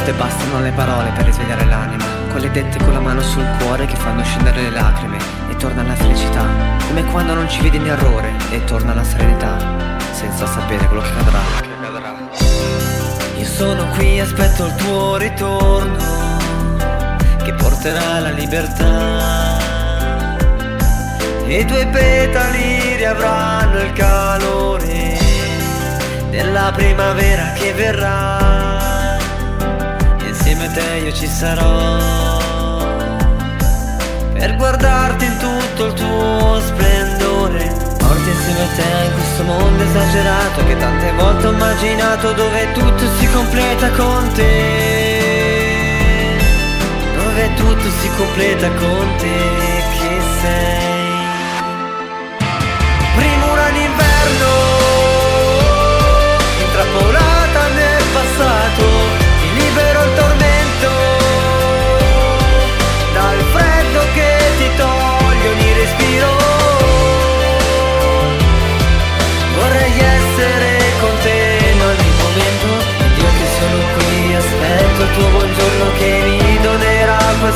volte 0.00 0.12
bastano 0.14 0.60
le 0.60 0.70
parole 0.70 1.10
per 1.10 1.26
risvegliare 1.26 1.66
l'anima, 1.66 2.04
quelle 2.30 2.50
dette 2.50 2.78
con 2.78 2.94
la 2.94 3.00
mano 3.00 3.20
sul 3.20 3.46
cuore 3.58 3.84
che 3.84 3.96
fanno 3.96 4.24
scendere 4.24 4.62
le 4.62 4.70
lacrime 4.70 5.18
e 5.50 5.56
torna 5.56 5.82
la 5.82 5.94
felicità, 5.94 6.46
come 6.86 7.04
quando 7.04 7.34
non 7.34 7.46
ci 7.50 7.60
vedi 7.60 7.76
in 7.76 7.86
errore 7.86 8.32
e 8.50 8.64
torna 8.64 8.94
la 8.94 9.04
serenità 9.04 9.58
senza 10.12 10.46
sapere 10.46 10.86
quello 10.86 11.02
che 11.02 11.08
accadrà. 11.10 11.40
Io 13.36 13.44
sono 13.44 13.86
qui, 13.88 14.20
aspetto 14.20 14.66
il 14.66 14.74
tuo 14.76 15.16
ritorno, 15.18 16.38
che 17.44 17.52
porterà 17.52 18.20
la 18.20 18.30
libertà. 18.30 19.58
I 21.46 21.64
tuoi 21.66 21.86
petali 21.88 22.96
riavranno 22.96 23.80
il 23.80 23.92
calore 23.92 25.18
della 26.30 26.72
primavera 26.74 27.52
che 27.52 27.72
verrà. 27.74 28.69
Te 30.72 31.00
io 31.04 31.12
ci 31.12 31.26
sarò. 31.26 32.38
Per 34.34 34.56
guardarti 34.56 35.24
in 35.24 35.36
tutto 35.36 35.86
il 35.86 35.92
tuo 35.92 36.60
splendore 36.60 37.70
Morti 38.00 38.30
insieme 38.30 38.62
a 38.62 38.68
te 38.74 39.04
in 39.04 39.12
questo 39.12 39.42
mondo 39.42 39.82
esagerato 39.82 40.64
Che 40.66 40.76
tante 40.78 41.12
volte 41.12 41.46
ho 41.46 41.52
immaginato 41.52 42.32
dove 42.32 42.72
tutto 42.72 43.04
si 43.18 43.30
completa 43.30 43.90
con 43.90 44.32
te. 44.32 45.28
Dove 47.16 47.54
tutto 47.54 47.90
si 48.00 48.10
completa 48.16 48.68
con 48.70 49.14
te 49.18 49.38
che 49.98 50.20
sei? 50.40 51.08
Primura 53.14 53.68
d'inverno 53.70 54.52
Intrappolata 56.64 57.68
nel 57.74 58.04
passato 58.12 58.84
Ti 59.38 59.52
libero 59.52 60.02
il 60.02 60.14
tormento 60.14 60.29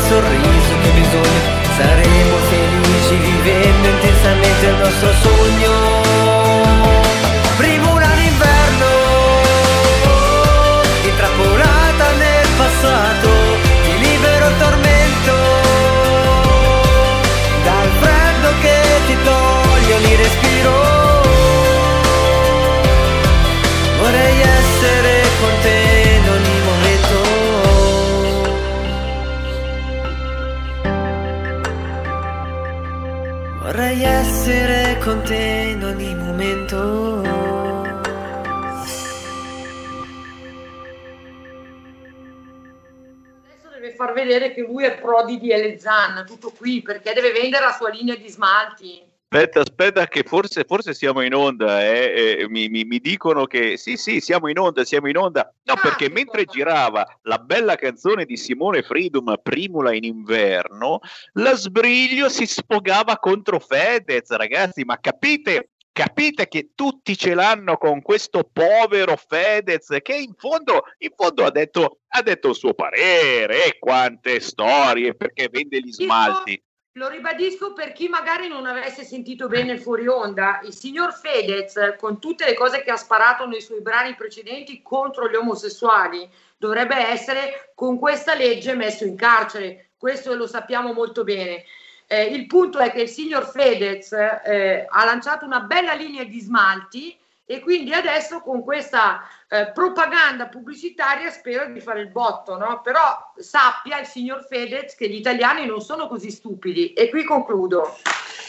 sorriso 0.08 0.72
che 0.80 0.88
ho 0.88 0.92
bisogno 0.92 1.62
Saremo 1.76 2.36
felici 2.50 3.16
vivendo 3.16 3.88
intensamente 3.88 4.66
il 4.66 4.76
nostro 4.76 5.12
sogno 5.22 5.93
Vorrei 33.94 34.10
essere 34.10 34.98
con 34.98 35.22
te 35.22 35.36
in 35.70 35.84
ogni 35.84 36.16
momento. 36.16 37.20
Adesso 43.42 43.68
deve 43.72 43.94
far 43.94 44.12
vedere 44.12 44.52
che 44.52 44.62
lui 44.62 44.82
è 44.82 44.98
Prodi 44.98 45.38
di 45.38 45.52
Elezan, 45.52 46.26
tutto 46.26 46.50
qui, 46.50 46.82
perché 46.82 47.12
deve 47.12 47.30
vendere 47.30 47.66
la 47.66 47.72
sua 47.72 47.90
linea 47.90 48.16
di 48.16 48.28
smalti. 48.28 49.00
Aspetta, 49.34 49.60
aspetta, 49.62 50.06
che 50.06 50.22
forse, 50.22 50.62
forse 50.62 50.94
siamo 50.94 51.20
in 51.20 51.34
onda. 51.34 51.82
Eh? 51.84 52.38
Eh, 52.38 52.48
mi, 52.48 52.68
mi, 52.68 52.84
mi, 52.84 53.00
dicono 53.00 53.46
che 53.46 53.76
sì, 53.76 53.96
sì, 53.96 54.20
siamo 54.20 54.48
in 54.48 54.60
onda, 54.60 54.84
siamo 54.84 55.08
in 55.08 55.16
onda. 55.16 55.52
No, 55.64 55.74
perché 55.82 56.08
mentre 56.08 56.44
girava 56.44 57.04
la 57.22 57.38
bella 57.38 57.74
canzone 57.74 58.26
di 58.26 58.36
Simone 58.36 58.82
Freedom, 58.82 59.34
Primula 59.42 59.92
in 59.92 60.04
inverno, 60.04 61.00
la 61.32 61.54
sbriglio 61.54 62.28
si 62.28 62.46
sfogava 62.46 63.18
contro 63.18 63.58
Fedez, 63.58 64.30
ragazzi. 64.30 64.84
Ma 64.84 65.00
capite 65.00 65.70
capite 65.90 66.48
che 66.48 66.70
tutti 66.74 67.16
ce 67.16 67.34
l'hanno 67.34 67.76
con 67.76 68.02
questo 68.02 68.48
povero 68.52 69.16
Fedez 69.16 69.96
che 70.02 70.16
in 70.16 70.34
fondo, 70.36 70.82
in 70.98 71.10
fondo 71.16 71.44
ha, 71.44 71.52
detto, 71.52 72.00
ha 72.08 72.20
detto 72.20 72.48
il 72.48 72.56
suo 72.56 72.74
parere 72.74 73.66
e 73.66 73.78
quante 73.78 74.40
storie 74.40 75.14
perché 75.14 75.48
vende 75.48 75.80
gli 75.80 75.92
smalti. 75.92 76.60
Lo 76.96 77.08
ribadisco 77.08 77.72
per 77.72 77.90
chi 77.90 78.06
magari 78.06 78.46
non 78.46 78.66
avesse 78.66 79.02
sentito 79.02 79.48
bene 79.48 79.72
il 79.72 79.80
fuori 79.80 80.06
onda, 80.06 80.60
il 80.62 80.72
signor 80.72 81.12
Fedez, 81.12 81.96
con 81.98 82.20
tutte 82.20 82.44
le 82.44 82.54
cose 82.54 82.84
che 82.84 82.92
ha 82.92 82.96
sparato 82.96 83.48
nei 83.48 83.60
suoi 83.60 83.80
brani 83.80 84.14
precedenti 84.14 84.80
contro 84.80 85.28
gli 85.28 85.34
omosessuali, 85.34 86.30
dovrebbe 86.56 86.94
essere 86.94 87.72
con 87.74 87.98
questa 87.98 88.34
legge 88.34 88.74
messo 88.74 89.04
in 89.04 89.16
carcere. 89.16 89.90
Questo 89.98 90.36
lo 90.36 90.46
sappiamo 90.46 90.92
molto 90.92 91.24
bene. 91.24 91.64
Eh, 92.06 92.26
il 92.26 92.46
punto 92.46 92.78
è 92.78 92.92
che 92.92 93.02
il 93.02 93.08
signor 93.08 93.44
Fedez 93.44 94.12
eh, 94.12 94.86
ha 94.88 95.04
lanciato 95.04 95.44
una 95.44 95.62
bella 95.62 95.94
linea 95.94 96.22
di 96.22 96.38
smalti 96.38 97.18
e 97.46 97.60
quindi 97.60 97.92
adesso 97.92 98.40
con 98.40 98.62
questa 98.62 99.20
eh, 99.48 99.70
propaganda 99.72 100.48
pubblicitaria 100.48 101.30
spero 101.30 101.70
di 101.70 101.80
fare 101.80 102.00
il 102.00 102.08
botto, 102.08 102.56
no? 102.56 102.80
Però 102.80 103.32
sappia 103.36 104.00
il 104.00 104.06
signor 104.06 104.46
Fedez 104.46 104.94
che 104.94 105.08
gli 105.08 105.16
italiani 105.16 105.66
non 105.66 105.80
sono 105.80 106.08
così 106.08 106.30
stupidi 106.30 106.92
e 106.94 107.10
qui 107.10 107.24
concludo. 107.24 107.96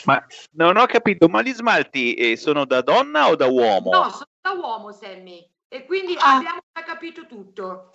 Ma 0.06 0.24
non 0.52 0.78
ho 0.78 0.86
capito, 0.86 1.28
ma 1.28 1.42
gli 1.42 1.54
smalti 1.54 2.14
eh, 2.14 2.38
sono 2.38 2.66
da 2.66 2.82
donna 2.82 3.28
o 3.28 3.36
da 3.36 3.48
uomo? 3.48 3.90
No, 3.92 4.10
sono 4.10 4.28
da 4.40 4.52
uomo, 4.52 4.92
Sammy. 4.92 5.46
E 5.68 5.86
quindi 5.86 6.16
ah. 6.18 6.36
abbiamo 6.36 6.62
già 6.72 6.84
capito 6.84 7.26
tutto. 7.26 7.92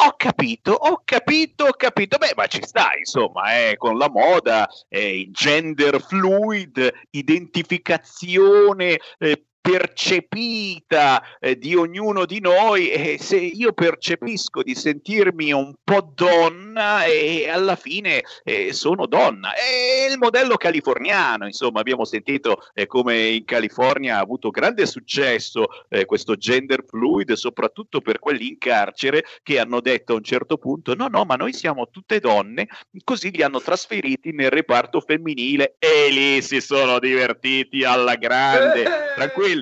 Ho 0.00 0.14
capito, 0.16 0.72
ho 0.72 1.02
capito, 1.04 1.64
ho 1.64 1.72
capito. 1.72 2.18
Beh, 2.18 2.32
ma 2.36 2.46
ci 2.46 2.62
sta, 2.62 2.90
insomma, 2.96 3.56
eh, 3.56 3.76
con 3.76 3.98
la 3.98 4.08
moda, 4.08 4.68
eh, 4.88 5.28
gender 5.30 6.00
fluid, 6.00 6.92
identificazione 7.10 8.98
eh, 9.18 9.47
percepita 9.70 11.22
eh, 11.38 11.58
di 11.58 11.74
ognuno 11.74 12.24
di 12.24 12.40
noi 12.40 12.88
e 12.88 13.18
se 13.20 13.36
io 13.36 13.74
percepisco 13.74 14.62
di 14.62 14.74
sentirmi 14.74 15.52
un 15.52 15.74
po' 15.84 16.10
donna 16.14 17.04
e 17.04 17.50
alla 17.50 17.76
fine 17.76 18.22
eh, 18.44 18.72
sono 18.72 19.04
donna. 19.04 19.52
È 19.52 20.10
il 20.10 20.16
modello 20.16 20.56
californiano 20.56 21.44
insomma 21.44 21.80
abbiamo 21.80 22.06
sentito 22.06 22.62
eh, 22.72 22.86
come 22.86 23.26
in 23.26 23.44
California 23.44 24.16
ha 24.16 24.20
avuto 24.20 24.48
grande 24.48 24.86
successo 24.86 25.66
eh, 25.90 26.06
questo 26.06 26.36
gender 26.36 26.82
fluid 26.86 27.32
soprattutto 27.32 28.00
per 28.00 28.20
quelli 28.20 28.48
in 28.48 28.56
carcere 28.56 29.24
che 29.42 29.58
hanno 29.58 29.80
detto 29.80 30.14
a 30.14 30.16
un 30.16 30.24
certo 30.24 30.56
punto 30.56 30.94
no 30.94 31.08
no 31.08 31.24
ma 31.24 31.34
noi 31.34 31.52
siamo 31.52 31.88
tutte 31.90 32.20
donne 32.20 32.68
così 33.04 33.30
li 33.30 33.42
hanno 33.42 33.60
trasferiti 33.60 34.32
nel 34.32 34.50
reparto 34.50 35.00
femminile 35.00 35.76
e 35.78 36.10
lì 36.10 36.40
si 36.40 36.62
sono 36.62 36.98
divertiti 36.98 37.84
alla 37.84 38.14
grande 38.14 39.16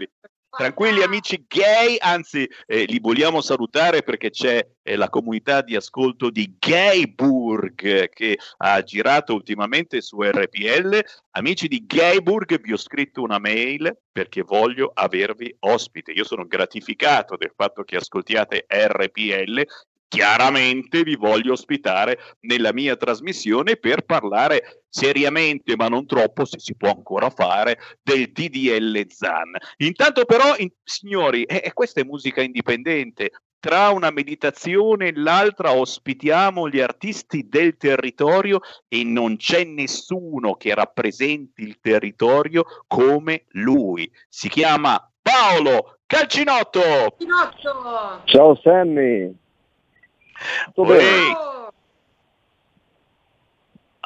tranquilli 0.04 0.36
Tranquilli 0.56 1.02
amici 1.02 1.44
gay, 1.46 1.96
anzi 1.98 2.48
eh, 2.64 2.84
li 2.84 2.98
vogliamo 2.98 3.42
salutare 3.42 4.02
perché 4.02 4.30
c'è 4.30 4.66
eh, 4.82 4.96
la 4.96 5.10
comunità 5.10 5.60
di 5.60 5.76
ascolto 5.76 6.30
di 6.30 6.56
Gayburg 6.58 8.08
che 8.08 8.38
ha 8.56 8.82
girato 8.82 9.34
ultimamente 9.34 10.00
su 10.00 10.22
RPL. 10.22 10.98
Amici 11.32 11.68
di 11.68 11.84
Gayburg, 11.84 12.58
vi 12.62 12.72
ho 12.72 12.78
scritto 12.78 13.20
una 13.20 13.38
mail 13.38 13.98
perché 14.10 14.40
voglio 14.40 14.90
avervi 14.94 15.54
ospite. 15.60 16.12
Io 16.12 16.24
sono 16.24 16.46
gratificato 16.46 17.36
del 17.36 17.52
fatto 17.54 17.82
che 17.82 17.96
ascoltiate 17.96 18.64
RPL 18.66 19.62
chiaramente 20.08 21.02
vi 21.02 21.16
voglio 21.16 21.52
ospitare 21.52 22.18
nella 22.40 22.72
mia 22.72 22.96
trasmissione 22.96 23.76
per 23.76 24.02
parlare 24.02 24.84
seriamente, 24.88 25.76
ma 25.76 25.88
non 25.88 26.06
troppo, 26.06 26.44
se 26.44 26.58
si 26.58 26.74
può 26.74 26.90
ancora 26.90 27.30
fare, 27.30 27.78
del 28.02 28.30
DDL 28.32 29.06
ZAN. 29.08 29.52
Intanto 29.78 30.24
però, 30.24 30.54
in, 30.56 30.70
signori, 30.82 31.42
eh, 31.44 31.70
questa 31.74 32.00
è 32.00 32.04
musica 32.04 32.40
indipendente. 32.40 33.30
Tra 33.58 33.90
una 33.90 34.10
meditazione 34.10 35.08
e 35.08 35.12
l'altra 35.16 35.72
ospitiamo 35.72 36.68
gli 36.68 36.78
artisti 36.78 37.48
del 37.48 37.76
territorio 37.76 38.60
e 38.86 39.02
non 39.02 39.36
c'è 39.36 39.64
nessuno 39.64 40.54
che 40.54 40.72
rappresenti 40.74 41.62
il 41.62 41.78
territorio 41.80 42.64
come 42.86 43.44
lui. 43.52 44.08
Si 44.28 44.48
chiama 44.48 45.10
Paolo 45.20 45.98
Calcinotto. 46.06 46.80
Calcinotto. 46.80 48.22
Ciao 48.26 48.54
Sammy. 48.62 49.44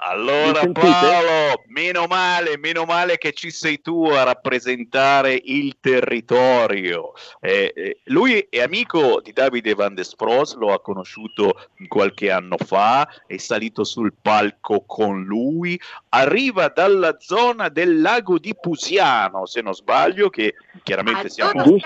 Allora 0.03 0.67
Paolo, 0.73 1.63
meno 1.67 2.07
male, 2.07 2.57
meno 2.57 2.85
male 2.85 3.19
che 3.19 3.33
ci 3.33 3.51
sei 3.51 3.83
tu 3.83 4.05
a 4.07 4.23
rappresentare 4.23 5.39
il 5.45 5.77
territorio. 5.79 7.13
Eh, 7.39 7.73
eh, 7.77 7.99
lui 8.05 8.47
è 8.49 8.63
amico 8.63 9.21
di 9.21 9.35
Davide 9.35 9.75
Van 9.75 9.95
Despros, 9.95 10.55
lo 10.55 10.73
ha 10.73 10.81
conosciuto 10.81 11.69
qualche 11.87 12.31
anno 12.31 12.57
fa, 12.57 13.07
è 13.27 13.37
salito 13.37 13.85
sul 13.85 14.15
palco 14.21 14.85
con 14.87 15.23
lui, 15.25 15.79
arriva 16.11 16.69
dalla 16.69 17.17
zona 17.19 17.69
del 17.69 18.01
lago 18.01 18.39
di 18.39 18.57
Pusiano, 18.59 19.45
se 19.45 19.61
non 19.61 19.75
sbaglio, 19.75 20.31
che 20.31 20.55
chiaramente 20.83 21.29
siamo 21.29 21.63
in 21.63 21.79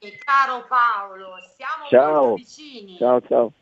vicinanza. 0.00 0.24
Caro 0.24 0.66
Paolo, 0.68 1.36
siamo 1.56 1.88
ciao. 1.88 2.34
vicini. 2.34 2.96
Ciao, 2.96 3.20
ciao. 3.26 3.52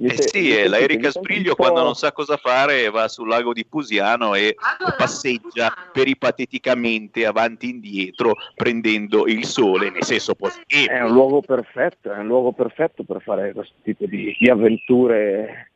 Eh 0.00 0.22
sì, 0.22 0.52
è 0.52 0.68
la 0.68 0.78
Erika 0.78 1.10
Sbriglio 1.10 1.54
quando 1.54 1.82
non 1.82 1.94
sa 1.94 2.12
cosa 2.12 2.36
fare 2.36 2.88
va 2.88 3.08
sul 3.08 3.28
lago 3.28 3.52
di 3.52 3.64
Pusiano 3.64 4.34
e 4.34 4.54
allora, 4.58 4.96
passeggia 4.96 5.72
peripateticamente 5.92 7.26
avanti 7.26 7.66
e 7.66 7.70
indietro 7.70 8.34
prendendo 8.54 9.26
il 9.26 9.44
sole, 9.44 9.90
nel 9.90 10.04
senso 10.04 10.34
positivo. 10.34 10.92
È 10.92 11.02
un 11.02 11.12
luogo 11.12 11.40
perfetto, 11.42 12.12
è 12.12 12.18
un 12.18 12.26
luogo 12.26 12.52
perfetto 12.52 13.02
per 13.02 13.20
fare 13.22 13.52
questo 13.52 13.74
tipo 13.82 14.06
di, 14.06 14.36
di 14.38 14.48
avventure 14.48 15.67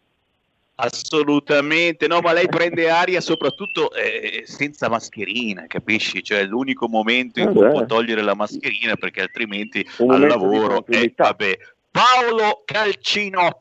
Assolutamente, 0.75 2.07
no, 2.07 2.21
ma 2.21 2.33
lei 2.33 2.49
prende 2.49 2.89
aria 2.89 3.21
soprattutto 3.21 3.93
eh, 3.93 4.43
senza 4.47 4.89
mascherina, 4.89 5.67
capisci? 5.67 6.23
Cioè 6.23 6.41
è 6.41 6.45
l'unico 6.45 6.89
momento 6.89 7.41
in 7.41 7.53
cui 7.53 7.69
può 7.69 7.85
togliere 7.85 8.23
la 8.23 8.35
mascherina 8.35 8.97
perché 8.97 9.21
altrimenti 9.21 9.87
al 9.99 10.27
lavoro 10.27 10.85
eh, 10.87 11.13
vabbè. 11.15 11.59
Paolo 11.91 12.63
Calcinotto 12.65 13.61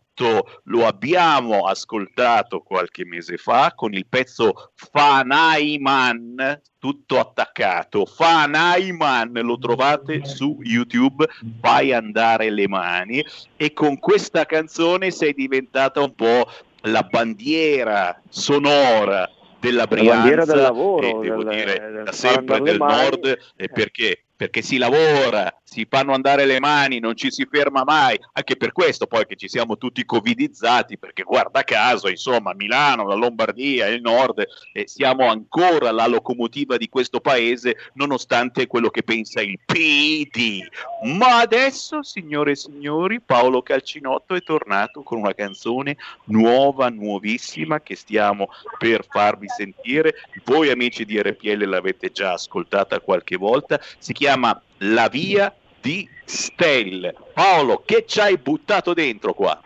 lo 0.65 0.87
abbiamo 0.87 1.65
ascoltato 1.67 2.61
qualche 2.61 3.05
mese 3.05 3.37
fa 3.37 3.73
con 3.75 3.93
il 3.93 4.05
pezzo 4.07 4.71
Fanaiman, 4.75 6.61
tutto 6.79 7.19
attaccato. 7.19 8.05
Fanaiman, 8.05 9.33
lo 9.33 9.57
trovate 9.57 10.25
su 10.25 10.59
YouTube, 10.61 11.27
fai 11.59 11.91
andare 11.91 12.49
le 12.49 12.67
mani 12.69 13.25
e 13.57 13.73
con 13.73 13.99
questa 13.99 14.45
canzone 14.45 15.11
sei 15.11 15.33
diventata 15.33 16.01
un 16.01 16.15
po' 16.15 16.47
la 16.81 17.03
bandiera 17.03 18.21
sonora 18.29 19.29
della 19.59 19.85
Brianza, 19.85 20.13
la 20.13 20.19
bandiera 20.19 20.45
del 20.45 20.61
lavoro, 20.61 21.07
e 21.07 21.27
devo 21.27 21.43
del, 21.43 21.55
dire 21.55 21.91
del 21.91 22.03
da 22.03 22.11
sempre 22.11 22.61
del 22.61 22.77
nord, 22.77 23.37
e 23.55 23.69
perché 23.69 24.23
perché 24.41 24.63
si 24.63 24.79
lavora, 24.79 25.55
si 25.63 25.85
fanno 25.87 26.13
andare 26.13 26.45
le 26.45 26.59
mani, 26.59 26.97
non 26.97 27.15
ci 27.15 27.29
si 27.29 27.47
ferma 27.47 27.83
mai, 27.83 28.19
anche 28.33 28.55
per 28.55 28.71
questo 28.71 29.05
poi 29.05 29.27
che 29.27 29.35
ci 29.35 29.47
siamo 29.47 29.77
tutti 29.77 30.03
covidizzati, 30.03 30.97
perché 30.97 31.21
guarda 31.21 31.61
caso, 31.63 32.09
insomma, 32.09 32.55
Milano, 32.55 33.05
la 33.05 33.13
Lombardia, 33.13 33.85
il 33.85 34.01
nord, 34.01 34.43
eh, 34.73 34.87
siamo 34.87 35.29
ancora 35.29 35.91
la 35.91 36.07
locomotiva 36.07 36.77
di 36.77 36.89
questo 36.89 37.19
paese, 37.19 37.75
nonostante 37.93 38.65
quello 38.65 38.89
che 38.89 39.03
pensa 39.03 39.41
il 39.41 39.59
PD. 39.63 40.61
Ma 41.03 41.37
adesso, 41.37 42.01
signore 42.01 42.53
e 42.53 42.55
signori, 42.55 43.21
Paolo 43.21 43.61
Calcinotto 43.61 44.33
è 44.33 44.41
tornato 44.41 45.03
con 45.03 45.19
una 45.19 45.35
canzone 45.35 45.97
nuova, 46.25 46.89
nuovissima, 46.89 47.79
che 47.81 47.95
stiamo 47.95 48.47
per 48.79 49.05
farvi 49.07 49.47
sentire. 49.49 50.15
Voi 50.45 50.71
amici 50.71 51.05
di 51.05 51.21
RPL 51.21 51.63
l'avete 51.69 52.11
già 52.11 52.31
ascoltata 52.31 52.99
qualche 53.01 53.37
volta, 53.37 53.79
si 53.99 54.13
chiama 54.13 54.29
chiama 54.31 54.61
La 54.77 55.09
via 55.09 55.53
di 55.81 56.07
Stelle. 56.23 57.13
Paolo, 57.33 57.83
che 57.85 58.05
ci 58.07 58.21
hai 58.21 58.37
buttato 58.37 58.93
dentro 58.93 59.33
qua? 59.33 59.59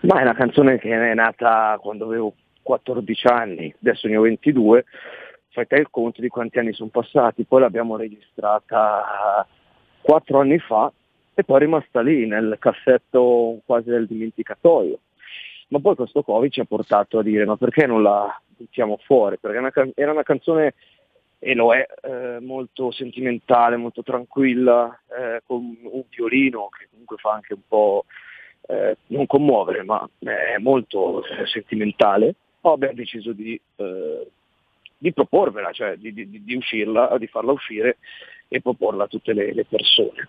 Ma 0.00 0.18
è 0.18 0.22
una 0.22 0.34
canzone 0.34 0.78
che 0.78 0.90
è 0.90 1.12
nata 1.12 1.76
quando 1.78 2.06
avevo 2.06 2.32
14 2.62 3.26
anni, 3.26 3.74
adesso 3.82 4.08
ne 4.08 4.16
ho 4.16 4.22
22, 4.22 4.86
fai 5.50 5.66
te 5.66 5.76
il 5.76 5.90
conto 5.90 6.22
di 6.22 6.28
quanti 6.28 6.58
anni 6.58 6.72
sono 6.72 6.88
passati, 6.88 7.44
poi 7.44 7.60
l'abbiamo 7.60 7.98
registrata 7.98 9.46
4 10.00 10.40
anni 10.40 10.58
fa 10.58 10.90
e 11.34 11.44
poi 11.44 11.56
è 11.56 11.60
rimasta 11.60 12.00
lì 12.00 12.26
nel 12.26 12.56
cassetto 12.58 13.60
quasi 13.66 13.90
del 13.90 14.06
dimenticatoio. 14.06 14.98
Ma 15.68 15.80
poi 15.80 15.96
questo 15.96 16.22
Covid 16.22 16.50
ci 16.50 16.60
ha 16.60 16.64
portato 16.64 17.18
a 17.18 17.22
dire 17.22 17.44
ma 17.44 17.58
perché 17.58 17.84
non 17.86 18.02
la 18.02 18.40
buttiamo 18.56 18.98
fuori, 19.04 19.36
perché 19.38 19.92
era 19.96 20.12
una 20.12 20.22
canzone, 20.22 20.72
e 21.42 21.54
lo 21.54 21.74
è, 21.74 21.86
eh, 22.02 22.38
molto 22.40 22.90
sentimentale, 22.90 23.76
molto 23.76 24.02
tranquilla, 24.02 25.00
eh, 25.08 25.40
con 25.46 25.76
un 25.82 26.04
violino 26.10 26.68
che 26.68 26.86
comunque 26.90 27.16
fa 27.16 27.32
anche 27.32 27.54
un 27.54 27.62
po' 27.66 28.04
eh, 28.68 28.98
non 29.06 29.26
commuovere, 29.26 29.82
ma 29.82 30.08
è 30.18 30.58
molto 30.58 31.24
eh, 31.24 31.46
sentimentale. 31.46 32.34
Poi 32.60 32.74
abbiamo 32.74 32.94
deciso 32.94 33.32
di, 33.32 33.58
eh, 33.76 34.30
di 34.98 35.12
proporvela, 35.14 35.72
cioè 35.72 35.96
di, 35.96 36.12
di, 36.12 36.44
di, 36.44 36.54
uscirla, 36.54 37.16
di 37.18 37.26
farla 37.26 37.52
uscire 37.52 37.96
e 38.46 38.60
proporla 38.60 39.04
a 39.04 39.08
tutte 39.08 39.32
le, 39.32 39.54
le 39.54 39.64
persone. 39.64 40.28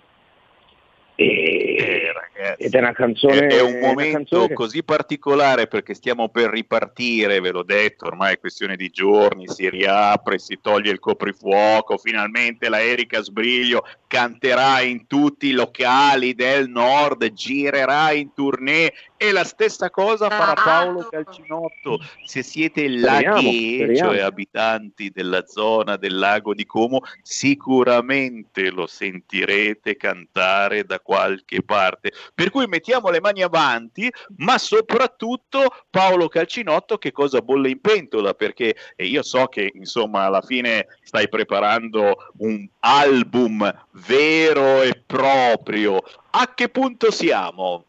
E, 1.21 1.75
eh, 1.77 2.13
ragazzi, 2.13 2.63
ed 2.63 2.73
è 2.73 2.79
una 2.79 2.93
canzone. 2.93 3.47
È 3.47 3.61
un 3.61 3.79
momento 3.79 4.47
che... 4.47 4.53
così 4.53 4.83
particolare 4.83 5.67
perché 5.67 5.93
stiamo 5.93 6.29
per 6.29 6.49
ripartire, 6.49 7.39
ve 7.39 7.51
l'ho 7.51 7.63
detto, 7.63 8.05
ormai 8.05 8.33
è 8.33 8.39
questione 8.39 8.75
di 8.75 8.89
giorni, 8.89 9.47
si 9.47 9.69
riapre, 9.69 10.39
si 10.39 10.59
toglie 10.61 10.91
il 10.91 10.99
coprifuoco, 10.99 11.97
finalmente 11.97 12.69
la 12.69 12.81
Erika 12.81 13.21
Sbriglio 13.21 13.85
canterà 14.07 14.81
in 14.81 15.07
tutti 15.07 15.47
i 15.47 15.51
locali 15.51 16.33
del 16.33 16.69
nord, 16.69 17.31
girerà 17.31 18.11
in 18.11 18.33
tournée 18.33 18.91
e 19.15 19.31
la 19.31 19.43
stessa 19.43 19.89
cosa 19.89 20.29
farà 20.29 20.53
Paolo 20.53 21.07
Calcinotto. 21.09 21.99
Se 22.25 22.41
siete 22.41 22.89
laghi, 22.89 23.95
cioè 23.95 24.19
abitanti 24.19 25.11
della 25.11 25.45
zona 25.45 25.95
del 25.95 26.17
lago 26.17 26.55
di 26.55 26.65
Como, 26.65 27.01
sicuramente 27.21 28.71
lo 28.71 28.87
sentirete 28.87 29.95
cantare 29.95 30.85
da 30.85 30.99
qualche 31.11 31.61
parte. 31.61 32.13
Per 32.33 32.49
cui 32.49 32.67
mettiamo 32.67 33.09
le 33.09 33.19
mani 33.19 33.43
avanti, 33.43 34.09
ma 34.37 34.57
soprattutto 34.57 35.67
Paolo 35.89 36.29
Calcinotto 36.29 36.97
che 36.97 37.11
cosa 37.11 37.41
bolle 37.41 37.69
in 37.69 37.81
pentola, 37.81 38.33
perché 38.33 38.75
io 38.95 39.21
so 39.21 39.47
che 39.47 39.69
insomma 39.73 40.23
alla 40.23 40.41
fine 40.41 40.87
stai 41.03 41.27
preparando 41.27 42.31
un 42.37 42.65
album 42.79 43.69
vero 44.07 44.81
e 44.83 45.03
proprio. 45.05 45.99
A 46.29 46.53
che 46.55 46.69
punto 46.69 47.11
siamo? 47.11 47.83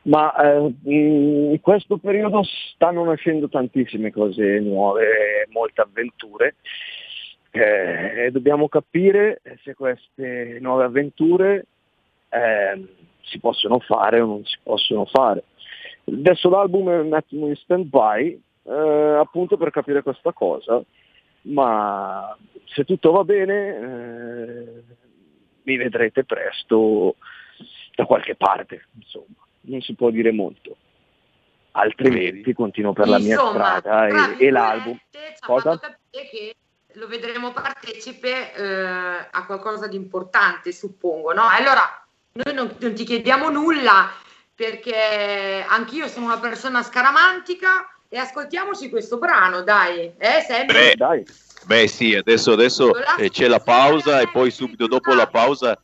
ma 0.00 0.34
eh, 0.36 0.74
in 0.84 1.58
questo 1.60 1.98
periodo 1.98 2.42
stanno 2.42 3.04
nascendo 3.04 3.50
tantissime 3.50 4.10
cose 4.10 4.58
nuove, 4.58 5.46
molte 5.50 5.82
avventure 5.82 6.54
eh, 7.50 8.24
e 8.24 8.30
dobbiamo 8.30 8.68
capire 8.68 9.42
se 9.62 9.74
queste 9.74 10.56
nuove 10.62 10.84
avventure 10.84 11.66
eh, 12.28 12.94
si 13.22 13.38
possono 13.38 13.78
fare 13.80 14.20
o 14.20 14.26
non 14.26 14.44
si 14.44 14.56
possono 14.62 15.04
fare. 15.06 15.44
Adesso 16.04 16.48
l'album 16.48 16.88
è 16.90 16.98
un 16.98 17.12
attimo 17.12 17.48
in 17.48 17.56
stand 17.56 17.86
by 17.86 18.40
eh, 18.62 19.16
appunto 19.18 19.56
per 19.56 19.70
capire 19.70 20.02
questa 20.02 20.32
cosa, 20.32 20.82
ma 21.42 22.36
se 22.66 22.84
tutto 22.84 23.10
va 23.10 23.24
bene 23.24 23.76
eh, 23.76 24.82
mi 25.62 25.76
vedrete 25.76 26.24
presto 26.24 27.16
da 27.94 28.04
qualche 28.04 28.36
parte, 28.36 28.86
insomma 28.94 29.46
non 29.62 29.80
si 29.80 29.94
può 29.94 30.10
dire 30.10 30.32
molto. 30.32 30.76
Altrimenti 31.72 32.52
continuo 32.54 32.92
per 32.92 33.08
la 33.08 33.18
mia 33.18 33.38
strada 33.38 34.06
e, 34.36 34.46
e 34.46 34.50
l'album. 34.50 34.98
Cosa? 35.44 35.78
Che 36.10 36.54
lo 36.94 37.06
vedremo 37.06 37.52
partecipe 37.52 38.52
eh, 38.54 39.28
a 39.30 39.46
qualcosa 39.46 39.86
di 39.86 39.94
importante, 39.94 40.72
suppongo. 40.72 41.32
No? 41.32 41.42
Allora, 41.48 42.07
noi 42.44 42.54
non, 42.54 42.74
non 42.78 42.94
ti 42.94 43.04
chiediamo 43.04 43.48
nulla 43.50 44.10
perché 44.54 45.64
anch'io 45.66 46.08
sono 46.08 46.26
una 46.26 46.38
persona 46.38 46.82
scaramantica 46.82 47.88
e 48.08 48.18
ascoltiamoci 48.18 48.88
questo 48.88 49.18
brano, 49.18 49.62
dai. 49.62 50.12
Eh, 50.18 50.64
Beh, 50.66 50.94
dai. 50.96 51.24
Beh 51.66 51.86
sì, 51.86 52.14
adesso, 52.14 52.52
adesso 52.52 52.92
eh, 53.18 53.30
c'è 53.30 53.46
la 53.46 53.60
pausa 53.60 54.20
e 54.20 54.28
poi 54.28 54.50
subito 54.50 54.86
dopo 54.86 55.12
la 55.14 55.26
pausa 55.26 55.80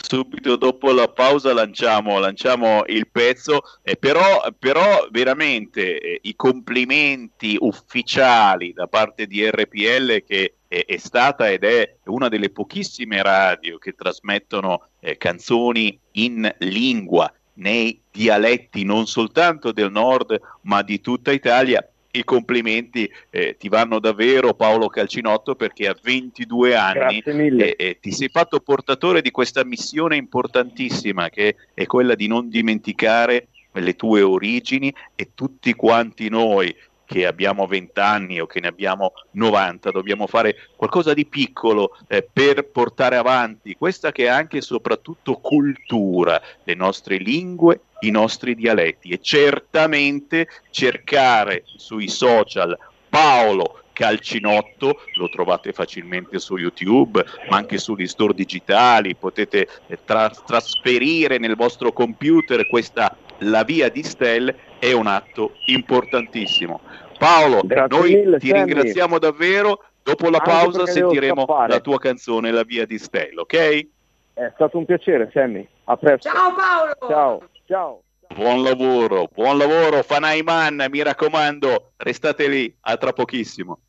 subito 0.00 0.56
dopo 0.56 0.92
la 0.92 1.08
pausa 1.08 1.52
lanciamo, 1.52 2.20
lanciamo 2.20 2.84
il 2.86 3.08
pezzo, 3.10 3.62
eh, 3.82 3.96
però, 3.96 4.44
però, 4.56 5.08
veramente 5.10 5.98
eh, 5.98 6.18
i 6.22 6.36
complimenti 6.36 7.56
ufficiali 7.58 8.72
da 8.72 8.86
parte 8.86 9.26
di 9.26 9.44
RPL 9.50 10.22
che 10.24 10.57
è, 10.68 10.84
è, 10.86 10.96
stata 10.98 11.50
ed 11.50 11.64
è 11.64 11.96
una 12.04 12.28
delle 12.28 12.50
pochissime 12.50 13.22
radio 13.22 13.78
che 13.78 13.94
trasmettono 13.94 14.88
eh, 15.00 15.16
canzoni 15.16 15.98
in 16.12 16.54
lingua 16.58 17.32
nei 17.54 18.00
dialetti 18.10 18.84
non 18.84 19.06
soltanto 19.06 19.72
del 19.72 19.90
nord 19.90 20.38
ma 20.62 20.82
di 20.82 21.00
tutta 21.00 21.32
Italia. 21.32 21.86
I 22.10 22.24
complimenti 22.24 23.10
eh, 23.30 23.56
ti 23.58 23.68
vanno 23.68 23.98
davvero 23.98 24.54
Paolo 24.54 24.88
Calcinotto 24.88 25.54
perché 25.54 25.88
a 25.88 25.96
22 26.00 26.74
anni 26.74 27.20
eh, 27.20 27.74
eh, 27.76 27.98
ti 28.00 28.12
sei 28.12 28.28
fatto 28.28 28.60
portatore 28.60 29.20
di 29.20 29.30
questa 29.30 29.64
missione 29.64 30.16
importantissima 30.16 31.28
che 31.28 31.56
è 31.74 31.86
quella 31.86 32.14
di 32.14 32.26
non 32.26 32.48
dimenticare 32.48 33.48
le 33.72 33.94
tue 33.94 34.22
origini 34.22 34.92
e 35.14 35.30
tutti 35.34 35.74
quanti 35.74 36.28
noi 36.28 36.74
che 37.08 37.24
abbiamo 37.24 37.66
20 37.66 37.98
anni 38.00 38.38
o 38.38 38.46
che 38.46 38.60
ne 38.60 38.68
abbiamo 38.68 39.14
90, 39.30 39.90
dobbiamo 39.90 40.26
fare 40.26 40.68
qualcosa 40.76 41.14
di 41.14 41.24
piccolo 41.24 41.96
eh, 42.06 42.22
per 42.30 42.66
portare 42.66 43.16
avanti 43.16 43.74
questa 43.76 44.12
che 44.12 44.24
è 44.24 44.28
anche 44.28 44.58
e 44.58 44.60
soprattutto 44.60 45.36
cultura, 45.36 46.38
le 46.64 46.74
nostre 46.74 47.16
lingue, 47.16 47.80
i 48.00 48.10
nostri 48.10 48.54
dialetti. 48.54 49.08
E 49.08 49.20
certamente 49.22 50.48
cercare 50.70 51.62
sui 51.64 52.08
social 52.08 52.76
Paolo 53.08 53.80
Calcinotto, 53.94 55.00
lo 55.14 55.30
trovate 55.30 55.72
facilmente 55.72 56.38
su 56.38 56.56
YouTube, 56.58 57.24
ma 57.48 57.56
anche 57.56 57.78
sugli 57.78 58.06
store 58.06 58.34
digitali, 58.34 59.16
potete 59.16 59.66
eh, 59.86 59.98
tra- 60.04 60.28
trasferire 60.28 61.38
nel 61.38 61.56
vostro 61.56 61.90
computer 61.90 62.66
questa 62.68 63.16
La 63.38 63.62
Via 63.64 63.88
di 63.88 64.02
Stel, 64.02 64.54
è 64.78 64.92
un 64.92 65.06
atto 65.06 65.52
importantissimo. 65.66 66.80
Paolo, 67.18 67.62
Grazie 67.64 67.98
noi 67.98 68.14
mille, 68.14 68.38
ti 68.38 68.48
Sammy. 68.48 68.64
ringraziamo 68.64 69.18
davvero, 69.18 69.84
dopo 70.02 70.30
la 70.30 70.38
anche 70.38 70.50
pausa 70.50 70.86
sentiremo 70.86 71.46
la 71.66 71.80
tua 71.80 71.98
canzone 71.98 72.50
La 72.50 72.62
Via 72.62 72.86
di 72.86 72.98
Stel, 72.98 73.38
ok? 73.38 73.86
È 74.34 74.52
stato 74.54 74.78
un 74.78 74.84
piacere, 74.84 75.30
Sammy. 75.32 75.66
A 75.84 75.96
presto. 75.96 76.28
Ciao 76.28 76.54
Paolo! 76.54 77.12
Ciao, 77.12 77.48
ciao. 77.66 78.02
Buon 78.34 78.62
lavoro, 78.62 79.28
buon 79.32 79.56
lavoro, 79.56 80.02
Fanaiman, 80.02 80.86
mi 80.90 81.02
raccomando, 81.02 81.92
restate 81.96 82.46
lì, 82.46 82.72
a 82.82 82.96
tra 82.96 83.12
pochissimo. 83.12 83.80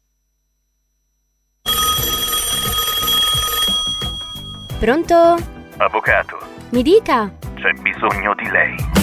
Pronto? 4.80 5.36
Avvocato. 5.78 6.38
Mi 6.72 6.82
dica. 6.82 7.32
C'è 7.56 7.74
bisogno 7.82 8.34
di 8.36 8.50
lei. 8.50 8.99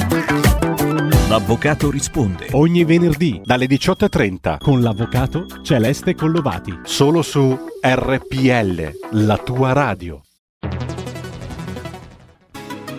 L'avvocato 1.29 1.91
risponde 1.91 2.49
ogni 2.53 2.85
venerdì 2.85 3.41
dalle 3.45 3.67
18.30 3.67 4.59
con 4.59 4.81
l'avvocato 4.81 5.47
Celeste 5.63 6.15
Collovati. 6.15 6.81
Solo 6.85 7.21
su 7.21 7.57
RPL, 7.83 8.99
la 9.25 9.37
tua 9.37 9.73
radio. 9.73 10.23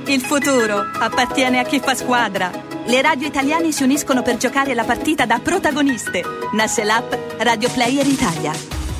Il 0.07 0.21
futuro 0.21 0.85
appartiene 0.99 1.59
a 1.59 1.63
chi 1.63 1.79
fa 1.79 1.95
squadra. 1.95 2.51
Le 2.85 3.01
radio 3.01 3.27
italiane 3.27 3.71
si 3.71 3.83
uniscono 3.83 4.21
per 4.21 4.37
giocare 4.37 4.73
la 4.73 4.83
partita 4.83 5.25
da 5.25 5.39
protagoniste. 5.39 6.21
Nasce 6.53 6.83
l'app 6.83 7.11
Radio 7.39 7.69
Player 7.69 8.05
Italia. 8.05 8.76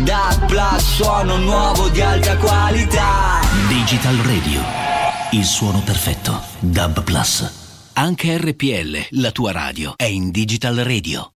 Da 0.00 0.36
Plus 0.48 0.96
suono 0.96 1.36
nuovo 1.36 1.88
di 1.88 2.00
alta 2.00 2.36
qualità 2.36 3.38
Digital 3.68 4.16
Radio, 4.16 4.60
il 5.30 5.44
suono 5.44 5.82
perfetto. 5.84 6.32
Dub 6.58 7.04
Plus. 7.04 7.92
Anche 7.92 8.36
RPL, 8.36 9.20
la 9.20 9.30
tua 9.30 9.52
radio, 9.52 9.92
è 9.94 10.06
in 10.06 10.32
Digital 10.32 10.78
Radio. 10.78 11.30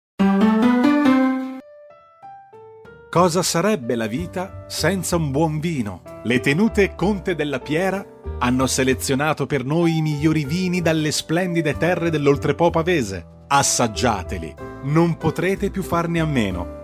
Cosa 3.12 3.44
sarebbe 3.44 3.94
la 3.94 4.08
vita 4.08 4.66
senza 4.68 5.18
un 5.18 5.30
buon 5.30 5.60
vino? 5.60 6.02
Le 6.24 6.40
tenute 6.40 6.96
Conte 6.96 7.36
della 7.36 7.60
Piera 7.60 8.04
hanno 8.40 8.66
selezionato 8.66 9.46
per 9.46 9.66
noi 9.66 9.98
i 9.98 10.02
migliori 10.02 10.46
vini 10.46 10.82
dalle 10.82 11.12
splendide 11.12 11.78
terre 11.78 12.10
dell'Oltrepo 12.10 12.72
Pavese. 12.72 13.44
Assaggiateli, 13.50 14.56
non 14.86 15.16
potrete 15.18 15.70
più 15.70 15.84
farne 15.84 16.20
a 16.20 16.26
meno. 16.26 16.77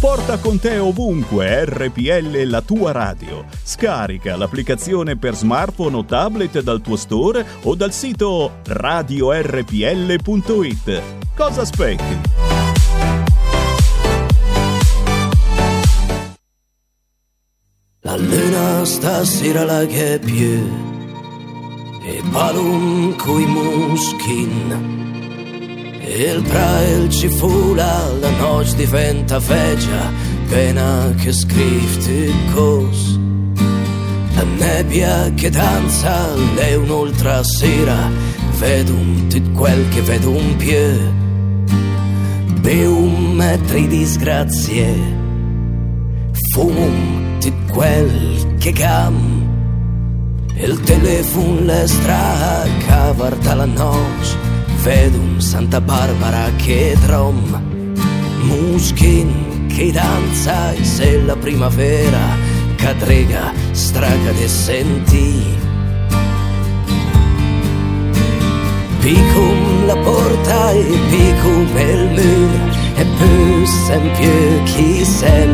Porta 0.00 0.38
con 0.38 0.58
te 0.58 0.78
ovunque 0.78 1.66
RPL 1.66 2.44
la 2.44 2.62
tua 2.62 2.90
radio. 2.90 3.44
Scarica 3.62 4.34
l'applicazione 4.34 5.18
per 5.18 5.34
smartphone 5.34 5.94
o 5.94 6.06
tablet 6.06 6.62
dal 6.62 6.80
tuo 6.80 6.96
store 6.96 7.44
o 7.64 7.74
dal 7.74 7.92
sito 7.92 8.60
radiorpl.it. 8.64 11.02
Cosa 11.36 11.60
aspetti? 11.60 12.18
La 18.00 18.16
luna 18.16 18.82
stasera 18.86 19.64
la 19.64 19.84
che 19.84 20.14
e 20.14 20.62
palum 22.32 23.14
coi 23.16 23.44
muschin 23.44 25.09
il 26.02 26.42
prael 26.42 27.08
ci 27.10 27.28
fula, 27.28 28.10
la 28.20 28.30
noce 28.30 28.74
diventa 28.76 29.38
vecchia, 29.38 30.12
pena 30.48 31.14
che 31.16 31.32
scrivete 31.32 32.32
cos. 32.54 33.18
La 34.34 34.42
nebbia 34.42 35.30
che 35.34 35.50
danza, 35.50 36.34
è 36.56 36.74
un'altra 36.74 37.42
sera, 37.42 38.10
vedo 38.58 38.92
un 38.92 39.26
tit 39.28 39.52
quel 39.52 39.88
che 39.90 40.00
vedo 40.00 40.30
un 40.30 40.56
più. 40.56 41.12
Beu 42.60 42.96
un 42.96 43.32
metro 43.32 43.76
di 43.76 43.86
disgrazie, 43.86 44.94
un 46.56 47.36
tit 47.40 47.70
quel 47.70 48.56
che 48.58 48.72
cam. 48.72 49.48
Il 50.54 50.80
telefono 50.80 51.60
le 51.60 51.86
stra 51.86 52.64
cavarta 52.86 53.54
la 53.54 53.64
noce 53.64 54.49
vedo 54.82 55.18
un 55.18 55.40
Santa 55.40 55.80
Barbara 55.80 56.50
che 56.56 56.96
drom, 57.04 57.62
Muschin 58.42 59.66
che 59.68 59.92
danza 59.92 60.72
e 60.72 60.84
se 60.84 61.20
la 61.22 61.36
primavera 61.36 62.36
cadrega 62.76 63.52
straga 63.72 64.32
de 64.32 64.48
senti. 64.48 65.58
Picum 69.00 69.86
la 69.86 69.96
porta 69.96 70.70
e 70.72 70.84
picum 71.10 71.68
il 71.76 72.08
mur 72.16 72.50
e 72.96 73.04
più 73.16 73.64
sempre 73.66 74.62
chi 74.64 75.04
sem. 75.04 75.52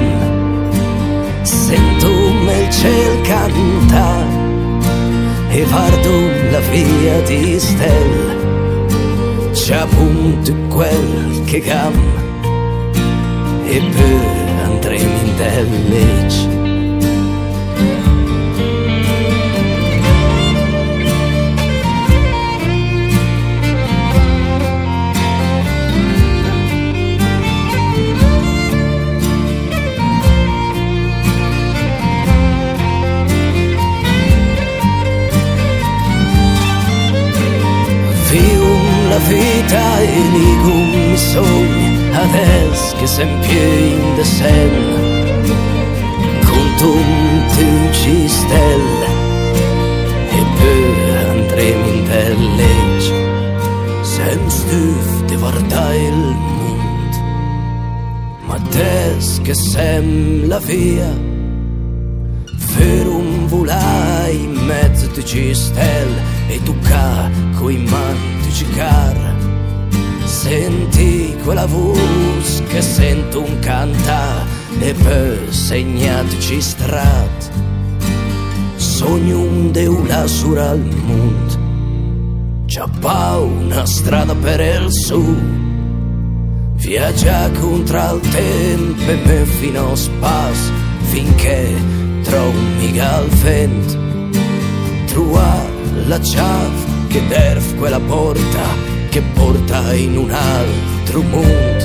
Sento 1.42 2.08
il 2.08 2.70
ciel 2.70 3.20
canta 3.22 4.44
e 5.48 5.64
vardo 5.64 6.50
la 6.50 6.60
via 6.70 7.20
di 7.22 7.58
stelle 7.58 8.45
c'è 9.56 9.74
appunto 9.74 10.54
quel 10.68 11.42
che 11.46 11.60
cam 11.60 11.94
e 13.64 13.78
poi 13.78 14.50
andremo 14.62 15.18
in 15.24 15.36
dellici 15.36 16.65
sempre 43.16 43.88
in 43.92 44.14
de 44.16 44.24
sen 44.24 44.74
con 46.48 46.66
tutte 46.80 47.66
ci 47.92 48.28
stelle 48.28 49.08
e 50.38 50.40
poi 50.56 51.16
andremo 51.30 51.86
in 51.96 52.04
dellegge 52.04 53.14
sem 54.02 54.48
stuf 54.48 55.24
di 55.24 55.36
guardare 55.36 55.96
il 55.96 56.36
mondo. 56.46 57.18
Ma 58.46 58.54
adesso 58.54 59.40
che 59.40 59.54
sem 59.54 60.46
la 60.46 60.58
via 60.58 61.10
per 62.76 63.06
un 63.06 63.46
volare 63.46 64.32
in 64.32 64.52
mezzo 64.66 65.06
di 65.06 65.54
stelle 65.54 66.20
e 66.48 66.62
tu 66.62 66.74
ca 66.80 67.30
coi 67.58 67.78
mani 67.78 68.34
musicar 68.42 69.34
Senti 70.26 71.36
quella 71.42 71.66
voce 71.66 72.55
che 72.76 72.82
sento 72.82 73.40
un 73.40 73.58
canta 73.60 74.44
e 74.78 74.92
poi 74.92 75.38
segnateci 75.48 76.60
strat. 76.60 77.50
Sogno 78.76 79.40
un 79.40 79.72
deula 79.72 80.26
sura 80.26 80.70
al 80.70 80.84
mondo 81.04 81.64
C'ha 82.66 82.86
una 83.38 83.86
strada 83.86 84.34
per 84.34 84.60
il 84.60 84.92
su. 84.92 85.24
Viaggia 86.74 87.50
contro 87.52 88.14
il 88.14 88.28
tempo 88.28 89.10
e 89.10 89.16
me 89.24 89.44
fino 89.46 89.92
a 89.92 89.96
spas 89.96 90.70
Finché 91.00 91.72
trovi 92.22 92.90
il 92.90 93.28
vento 93.42 93.98
Trova 95.06 95.64
la 96.06 96.18
chiave 96.18 96.84
che 97.08 97.26
derf 97.26 97.74
quella 97.76 98.00
porta 98.00 98.94
che 99.08 99.22
porta 99.32 99.94
in 99.94 100.18
un 100.18 100.30
altro 100.30 101.22
mondo. 101.22 101.75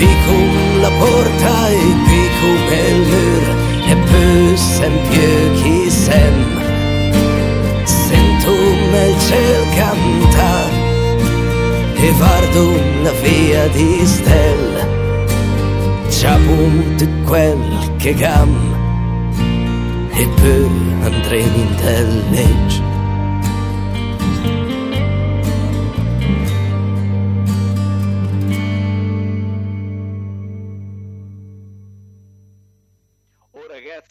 Picum 0.00 0.80
la 0.80 0.90
porta 0.98 1.68
e 1.68 1.88
picum 2.08 2.60
el 2.86 3.00
mur 3.10 3.44
e 3.92 3.94
poi 4.08 4.56
sempre 4.56 5.26
chi 5.58 5.90
sem. 5.90 6.36
Sento 7.84 8.50
il 8.50 9.14
ciel 9.26 9.62
cantare 9.76 10.78
e 11.96 12.12
vardo 12.18 12.64
la 13.02 13.12
via 13.22 13.68
di 13.68 14.06
stella. 14.06 14.88
C'ha 16.08 16.36
punto 16.46 17.04
quel 17.26 17.94
che 17.98 18.14
gam 18.14 18.52
e 20.12 20.28
poi 20.40 20.94
andremo 21.02 21.56
in 21.56 21.76
dellegge. 21.76 22.82
Oh 22.82 22.99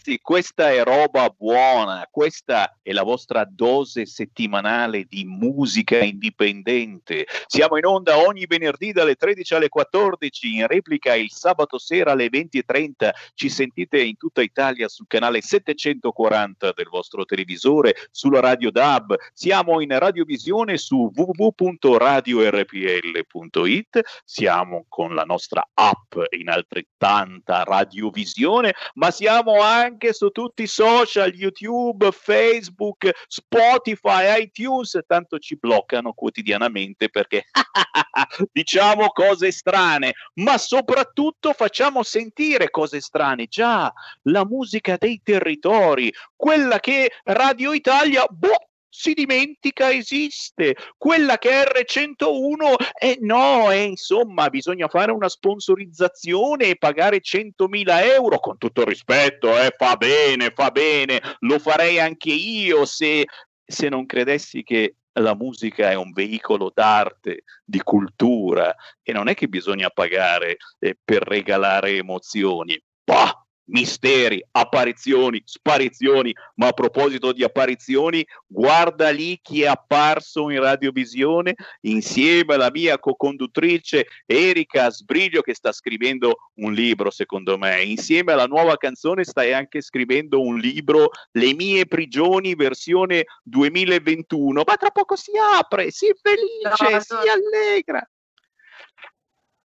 ragazzi, 0.09 0.19
questa 0.21 0.71
è 0.71 0.83
roba 0.83 1.29
buona, 1.29 2.07
questa 2.09 2.75
è 2.81 2.91
la 2.91 3.03
vostra 3.03 3.47
dose 3.47 4.07
settimanale 4.07 5.05
di 5.07 5.23
musica 5.25 5.99
indipendente. 5.99 7.27
Siamo 7.45 7.77
in 7.77 7.85
onda 7.85 8.17
ogni 8.17 8.47
venerdì 8.47 8.91
dalle 8.91 9.13
13 9.15 9.53
alle 9.55 9.69
14, 9.69 10.55
in 10.55 10.67
replica 10.67 11.15
il 11.15 11.31
sabato 11.31 11.77
sera 11.77 12.11
alle 12.11 12.27
20.30. 12.27 13.09
Ci 13.35 13.49
sentite 13.49 14.01
in 14.01 14.17
tutta 14.17 14.41
Italia 14.41 14.87
sul 14.87 15.05
canale 15.07 15.41
740 15.41 16.71
del 16.75 16.87
vostro 16.89 17.25
televisore, 17.25 17.95
sulla 18.11 18.39
radio 18.39 18.71
DAB. 18.71 19.15
Siamo 19.33 19.81
in 19.81 19.97
radiovisione 19.97 20.77
su 20.77 21.11
www.radiorpl.it. 21.13 23.99
Siamo 24.23 24.85
con 24.87 25.13
la 25.13 25.23
nostra 25.23 25.67
app 25.73 26.15
in 26.37 26.47
altrettanta 26.49 27.63
radiovisione, 27.63 28.73
ma 28.95 29.11
siamo 29.11 29.61
anche 29.61 29.98
su 30.13 30.29
tutti 30.29 30.63
i 30.63 30.67
social, 30.67 31.33
YouTube, 31.33 32.11
Facebook, 32.11 33.11
Spotify, 33.27 34.41
iTunes, 34.41 34.99
tanto 35.05 35.37
ci 35.39 35.57
bloccano 35.57 36.13
quotidianamente 36.13 37.09
perché 37.09 37.45
diciamo 38.51 39.07
cose 39.09 39.51
strane, 39.51 40.13
ma 40.35 40.57
soprattutto 40.57 41.53
facciamo 41.53 42.03
sentire 42.03 42.69
cose 42.69 43.01
strane. 43.01 43.47
Già, 43.47 43.91
la 44.23 44.45
musica 44.45 44.95
dei 44.97 45.21
territori, 45.23 46.11
quella 46.35 46.79
che 46.79 47.11
Radio 47.25 47.73
Italia, 47.73 48.25
boh, 48.29 48.68
si 48.89 49.13
dimentica 49.13 49.91
esiste. 49.91 50.75
Quella 50.97 51.37
che 51.37 51.63
è 51.63 51.83
R101, 51.83 52.75
eh 52.99 53.17
no, 53.21 53.71
eh, 53.71 53.83
insomma, 53.83 54.49
bisogna 54.49 54.87
fare 54.87 55.11
una 55.11 55.29
sponsorizzazione 55.29 56.69
e 56.69 56.77
pagare 56.77 57.21
100.000 57.21 58.03
euro, 58.13 58.39
con 58.39 58.57
tutto 58.57 58.83
rispetto, 58.83 59.57
eh, 59.57 59.73
fa 59.77 59.95
bene, 59.95 60.51
fa 60.51 60.71
bene, 60.71 61.21
lo 61.39 61.59
farei 61.59 61.99
anche 61.99 62.31
io 62.31 62.85
se, 62.85 63.25
se 63.63 63.89
non 63.89 64.05
credessi 64.05 64.63
che 64.63 64.95
la 65.13 65.35
musica 65.35 65.89
è 65.89 65.95
un 65.95 66.11
veicolo 66.11 66.71
d'arte, 66.73 67.43
di 67.63 67.81
cultura 67.81 68.73
e 69.01 69.11
non 69.11 69.27
è 69.27 69.33
che 69.33 69.47
bisogna 69.47 69.89
pagare 69.89 70.57
eh, 70.79 70.97
per 71.03 71.23
regalare 71.23 71.91
emozioni. 71.91 72.81
Bah, 73.03 73.45
misteri, 73.69 74.43
apparizioni, 74.51 75.41
sparizioni, 75.45 76.33
ma 76.55 76.67
a 76.67 76.73
proposito 76.73 77.31
di 77.31 77.43
apparizioni, 77.43 78.25
guarda 78.45 79.09
lì 79.09 79.39
chi 79.41 79.63
è 79.63 79.67
apparso 79.67 80.49
in 80.49 80.59
radiovisione 80.59 81.55
insieme 81.81 82.55
alla 82.55 82.69
mia 82.71 82.99
co-conduttrice 82.99 84.07
Erika 84.25 84.89
Sbriglio 84.89 85.41
che 85.41 85.53
sta 85.53 85.71
scrivendo 85.71 86.51
un 86.55 86.73
libro 86.73 87.09
secondo 87.09 87.57
me, 87.57 87.81
insieme 87.83 88.33
alla 88.33 88.45
nuova 88.45 88.77
canzone 88.77 89.23
stai 89.23 89.53
anche 89.53 89.81
scrivendo 89.81 90.41
un 90.41 90.57
libro 90.57 91.09
Le 91.31 91.53
mie 91.53 91.85
prigioni 91.85 92.55
versione 92.55 93.25
2021, 93.43 94.63
ma 94.65 94.75
tra 94.75 94.89
poco 94.91 95.15
si 95.15 95.31
apre, 95.37 95.91
si 95.91 96.13
felice, 96.21 96.91
no, 96.91 96.99
si 96.99 97.29
allegra. 97.29 98.09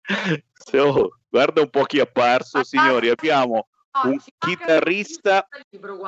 So, 0.65 1.19
guarda 1.29 1.61
un 1.61 1.69
po' 1.69 1.83
chi 1.83 1.97
è 1.97 2.01
apparso, 2.01 2.63
signori. 2.63 3.09
Abbiamo 3.09 3.67
un 4.03 4.19
chitarrista. 4.37 5.47
Libro, 5.69 5.99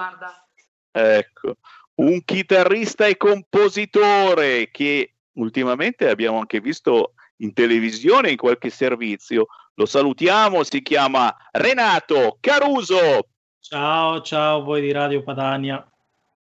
ecco, 0.91 1.57
un 1.95 2.23
chitarrista 2.25 3.05
e 3.05 3.17
compositore 3.17 4.69
che 4.71 5.15
ultimamente 5.33 6.09
abbiamo 6.09 6.39
anche 6.39 6.59
visto 6.59 7.13
in 7.37 7.53
televisione 7.53 8.31
in 8.31 8.37
qualche 8.37 8.69
servizio. 8.69 9.47
Lo 9.75 9.85
salutiamo, 9.85 10.63
si 10.63 10.81
chiama 10.81 11.35
Renato 11.51 12.37
Caruso. 12.39 13.27
Ciao, 13.59 14.21
ciao 14.21 14.63
voi 14.63 14.81
di 14.81 14.91
Radio 14.91 15.21
Padania. 15.23 15.85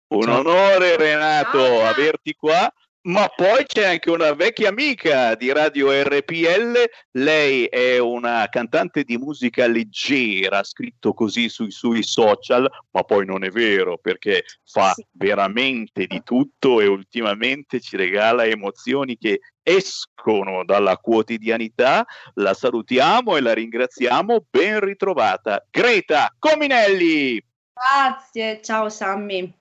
Un 0.08 0.24
ciao. 0.24 0.40
onore 0.40 0.98
Renato 0.98 1.60
ciao. 1.60 1.86
averti 1.86 2.34
qua. 2.34 2.72
Ma 3.04 3.28
poi 3.36 3.66
c'è 3.66 3.86
anche 3.86 4.12
una 4.12 4.34
vecchia 4.34 4.70
amica 4.70 5.34
di 5.34 5.52
Radio 5.52 5.90
RPL, 5.92 6.84
lei 7.14 7.66
è 7.66 7.98
una 7.98 8.48
cantante 8.48 9.04
di 9.04 9.18
musica 9.18 9.66
leggera, 9.66 10.64
scritto 10.64 11.12
così 11.16 11.50
sui 11.50 11.72
suoi 11.72 12.04
social, 12.04 12.70
ma 12.92 13.02
poi 13.02 13.26
non 13.26 13.44
è 13.44 13.50
vero 13.50 13.98
perché 13.98 14.44
fa 14.64 14.92
sì. 14.92 15.04
veramente 15.14 16.06
di 16.06 16.22
tutto 16.24 16.80
e 16.80 16.86
ultimamente 16.86 17.80
ci 17.80 17.98
regala 17.98 18.46
emozioni 18.46 19.18
che 19.18 19.40
escono 19.64 20.64
dalla 20.64 20.98
quotidianità. 20.98 22.06
La 22.36 22.54
salutiamo 22.54 23.36
e 23.36 23.42
la 23.42 23.56
ringraziamo, 23.56 24.46
ben 24.48 24.80
ritrovata. 24.80 25.66
Greta 25.72 26.36
Cominelli! 26.38 27.44
Grazie, 27.74 28.62
ciao 28.62 28.90
Sammy. 28.90 29.52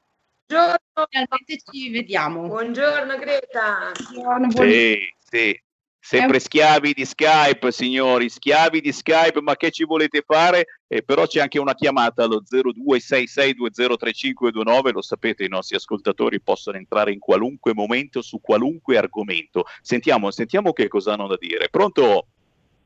Buongiorno, 0.47 0.79
finalmente 1.09 1.59
ci 1.71 1.91
vediamo. 1.91 2.47
Buongiorno 2.47 3.19
Greta. 3.19 3.93
Buongiorno, 4.13 4.51
sì, 4.51 4.99
sì. 5.19 5.63
Sempre 6.03 6.37
un... 6.37 6.41
schiavi 6.41 6.95
di 6.95 7.05
Skype, 7.05 7.71
signori, 7.71 8.31
schiavi 8.31 8.81
di 8.81 8.91
Skype, 8.91 9.43
ma 9.43 9.55
che 9.55 9.71
ci 9.71 9.85
volete 9.85 10.25
fare? 10.27 10.65
Eh, 10.89 11.03
però 11.03 11.27
c'è 11.27 11.41
anche 11.41 11.59
una 11.59 11.75
chiamata 11.75 12.25
allo 12.25 12.43
0266203529, 12.51 14.93
lo 14.93 15.03
sapete, 15.03 15.45
i 15.45 15.49
nostri 15.49 15.77
ascoltatori 15.77 16.41
possono 16.41 16.79
entrare 16.79 17.13
in 17.13 17.19
qualunque 17.19 17.75
momento 17.75 18.23
su 18.23 18.41
qualunque 18.41 18.97
argomento. 18.97 19.65
Sentiamo, 19.83 20.31
sentiamo 20.31 20.73
che 20.73 20.89
cosa 20.89 21.13
hanno 21.13 21.27
da 21.27 21.37
dire. 21.39 21.69
Pronto? 21.69 22.29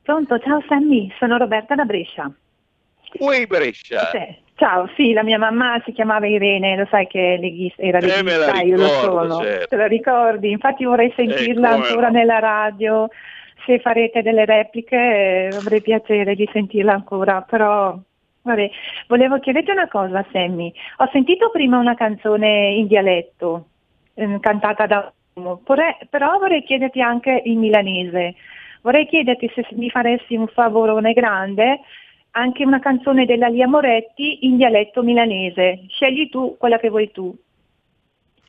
Pronto, 0.02 0.36
ciao 0.40 0.60
Sammy, 0.68 1.08
sono 1.18 1.36
Roberta 1.38 1.76
da 1.76 1.84
Brescia. 1.84 2.28
Ui 3.20 3.46
Brescia. 3.46 4.10
Sì. 4.10 4.42
Ciao, 4.56 4.88
sì, 4.94 5.12
la 5.12 5.24
mia 5.24 5.38
mamma 5.38 5.82
si 5.84 5.90
chiamava 5.90 6.28
Irene, 6.28 6.76
lo 6.76 6.86
sai 6.88 7.08
che 7.08 7.36
leghista, 7.40 7.82
era 7.82 7.98
leghista, 7.98 8.52
eh, 8.52 8.62
ricordo, 8.62 8.66
io 8.66 8.76
lo 8.76 8.86
sono, 8.86 9.40
certo. 9.40 9.66
te 9.66 9.76
la 9.76 9.86
ricordi? 9.88 10.50
Infatti 10.52 10.84
vorrei 10.84 11.12
sentirla 11.16 11.70
eh, 11.70 11.72
ancora 11.72 12.08
no. 12.08 12.18
nella 12.18 12.38
radio, 12.38 13.08
se 13.66 13.80
farete 13.80 14.22
delle 14.22 14.44
repliche 14.44 14.96
eh, 14.96 15.48
avrei 15.56 15.82
piacere 15.82 16.36
di 16.36 16.48
sentirla 16.52 16.92
ancora, 16.92 17.42
però 17.42 17.98
vabbè. 18.42 18.70
volevo 19.08 19.40
chiederti 19.40 19.72
una 19.72 19.88
cosa 19.88 20.24
Sammy, 20.30 20.72
ho 20.98 21.08
sentito 21.10 21.50
prima 21.50 21.78
una 21.78 21.96
canzone 21.96 22.74
in 22.74 22.86
dialetto, 22.86 23.66
eh, 24.14 24.38
cantata 24.38 24.86
da 24.86 25.12
uomo, 25.32 25.62
però 25.64 26.38
vorrei 26.38 26.62
chiederti 26.62 27.00
anche 27.00 27.42
in 27.44 27.58
milanese, 27.58 28.36
vorrei 28.82 29.08
chiederti 29.08 29.50
se 29.52 29.66
mi 29.72 29.90
faresti 29.90 30.36
un 30.36 30.46
favorone 30.46 31.12
grande 31.12 31.80
anche 32.36 32.64
una 32.64 32.80
canzone 32.80 33.26
della 33.26 33.48
Lia 33.48 33.68
Moretti 33.68 34.46
in 34.46 34.56
dialetto 34.56 35.02
milanese. 35.02 35.86
Scegli 35.88 36.28
tu 36.30 36.56
quella 36.58 36.78
che 36.78 36.88
vuoi 36.88 37.10
tu. 37.10 37.36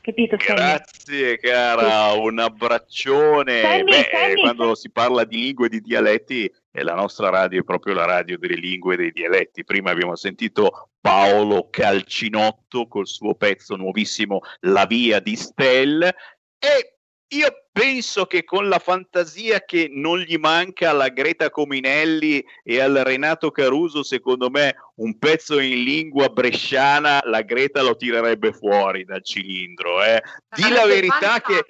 Capito? 0.02 0.36
Grazie 0.36 1.38
cara, 1.38 2.12
un 2.14 2.38
abbraccione. 2.38 3.62
Sammy, 3.62 3.84
Beh, 3.84 4.10
Sammy, 4.12 4.42
quando 4.42 4.64
Sammy. 4.64 4.76
si 4.76 4.92
parla 4.92 5.24
di 5.24 5.38
lingue 5.38 5.66
e 5.66 5.70
di 5.70 5.82
dialetti, 5.82 6.54
e 6.72 6.84
la 6.84 6.94
nostra 6.94 7.30
radio 7.30 7.62
è 7.62 7.64
proprio 7.64 7.96
la 7.96 8.06
radio 8.06 8.38
delle 8.38 8.56
lingue 8.56 8.94
e 8.94 8.98
dei 8.98 9.12
dialetti. 9.12 9.64
Prima 9.64 9.90
abbiamo 9.90 10.16
sentito 10.16 10.90
Paolo 11.02 11.70
Calcinotto 11.72 12.88
col 12.88 13.08
suo 13.08 13.34
pezzo 13.34 13.76
nuovissimo 13.76 14.42
La 14.62 14.86
via 14.86 15.20
di 15.20 15.36
Stel 15.36 16.04
e 16.04 16.95
io 17.28 17.66
penso 17.72 18.26
che 18.26 18.44
con 18.44 18.70
la 18.70 18.80
fantasia 18.80 19.62
che 19.62 19.90
non 19.92 20.20
gli 20.20 20.38
manca 20.38 20.92
alla 20.92 21.10
Greta 21.10 21.50
Cominelli 21.50 22.46
e 22.64 22.80
al 22.80 22.94
Renato 22.94 23.52
Caruso, 23.52 24.04
secondo 24.04 24.50
me 24.50 24.76
un 24.96 25.18
pezzo 25.18 25.60
in 25.60 25.84
lingua 25.84 26.30
bresciana 26.30 27.22
la 27.26 27.42
Greta 27.42 27.82
lo 27.82 27.96
tirerebbe 27.96 28.54
fuori 28.54 29.06
dal 29.06 29.24
cilindro. 29.24 30.04
Eh. 30.04 30.22
Di 30.56 30.70
la 30.70 30.86
verità 30.86 31.42
che... 31.42 31.66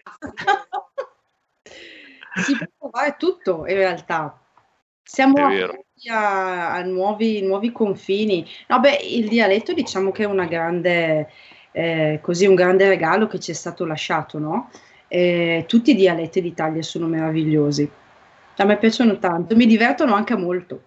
si 2.43 2.57
può 2.77 2.89
fare 2.91 3.15
tutto 3.17 3.65
in 3.65 3.75
realtà. 3.75 4.39
Siamo 5.01 5.47
a, 6.09 6.73
a 6.73 6.81
nuovi, 6.81 7.41
nuovi 7.41 7.71
confini. 7.71 8.45
No, 8.67 8.79
beh, 8.79 8.99
il 9.03 9.29
dialetto 9.29 9.73
diciamo 9.73 10.11
che 10.11 10.23
è 10.23 10.27
una 10.27 10.45
grande, 10.45 11.31
eh, 11.71 12.19
così, 12.21 12.45
un 12.45 12.55
grande 12.55 12.89
regalo 12.89 13.27
che 13.27 13.39
ci 13.39 13.51
è 13.51 13.53
stato 13.53 13.85
lasciato, 13.85 14.37
no? 14.37 14.69
Eh, 15.07 15.65
tutti 15.67 15.91
i 15.91 15.95
dialetti 15.95 16.41
d'Italia 16.41 16.81
sono 16.81 17.07
meravigliosi. 17.07 17.89
A 18.57 18.65
me 18.65 18.77
piacciono 18.77 19.19
tanto, 19.19 19.55
mi 19.55 19.65
divertono 19.65 20.13
anche 20.13 20.35
molto. 20.35 20.83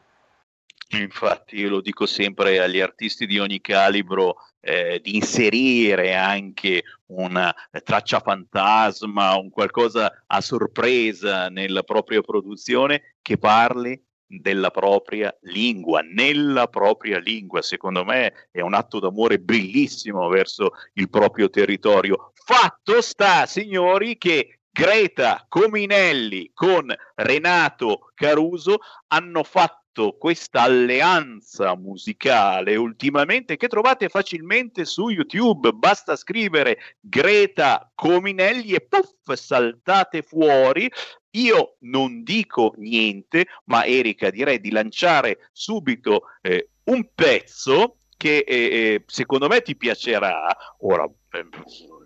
Infatti, 0.91 1.57
io 1.57 1.69
lo 1.69 1.81
dico 1.83 2.07
sempre 2.07 2.61
agli 2.61 2.81
artisti 2.81 3.27
di 3.27 3.39
ogni 3.39 3.61
calibro 3.61 4.37
eh, 4.61 5.01
di 5.03 5.17
inserire 5.17 6.15
anche 6.15 6.83
una 7.07 7.55
traccia 7.85 8.21
fantasma, 8.21 9.37
un 9.37 9.51
qualcosa 9.51 10.25
a 10.27 10.41
sorpresa 10.41 11.49
nella 11.49 11.83
propria 11.83 12.23
produzione 12.23 13.17
che 13.21 13.37
parli 13.37 14.03
della 14.29 14.71
propria 14.71 15.35
lingua, 15.43 16.01
nella 16.03 16.69
propria 16.69 17.19
lingua. 17.19 17.63
Secondo 17.63 18.05
me 18.05 18.49
è 18.51 18.61
un 18.61 18.75
atto 18.75 19.01
d'amore 19.01 19.41
bellissimo 19.41 20.29
verso 20.29 20.73
il 20.95 21.09
proprio 21.09 21.49
territorio. 21.49 22.33
Fatto 22.35 23.01
sta, 23.01 23.47
signori, 23.47 24.19
che 24.19 24.59
Greta 24.71 25.45
Cominelli 25.49 26.51
con 26.55 26.95
Renato 27.17 28.11
Caruso 28.15 28.79
hanno 29.09 29.43
fatto 29.43 29.78
fatto 29.99 30.17
questa 30.17 30.63
alleanza 30.63 31.75
musicale 31.77 32.77
ultimamente 32.77 33.57
che 33.57 33.67
trovate 33.67 34.09
facilmente 34.09 34.85
su 34.85 35.09
YouTube. 35.09 35.73
Basta 35.73 36.15
scrivere 36.15 36.97
Greta 37.01 37.91
Cominelli 37.95 38.75
e 38.75 38.81
puff, 38.81 39.33
saltate 39.33 40.23
fuori. 40.23 40.91
Io 41.33 41.77
non 41.81 42.23
dico 42.23 42.75
niente, 42.77 43.47
ma 43.65 43.85
Erika 43.85 44.31
direi 44.31 44.61
di 44.61 44.71
lanciare 44.71 45.49
subito 45.53 46.23
eh, 46.43 46.71
un 46.85 47.09
pezzo 47.15 47.97
che 48.17 48.39
eh, 48.39 48.57
eh 48.57 49.05
secondo 49.07 49.49
me 49.49 49.63
ti 49.63 49.77
piacerà. 49.77 50.47
Ora, 50.81 51.05
eh, 51.05 51.49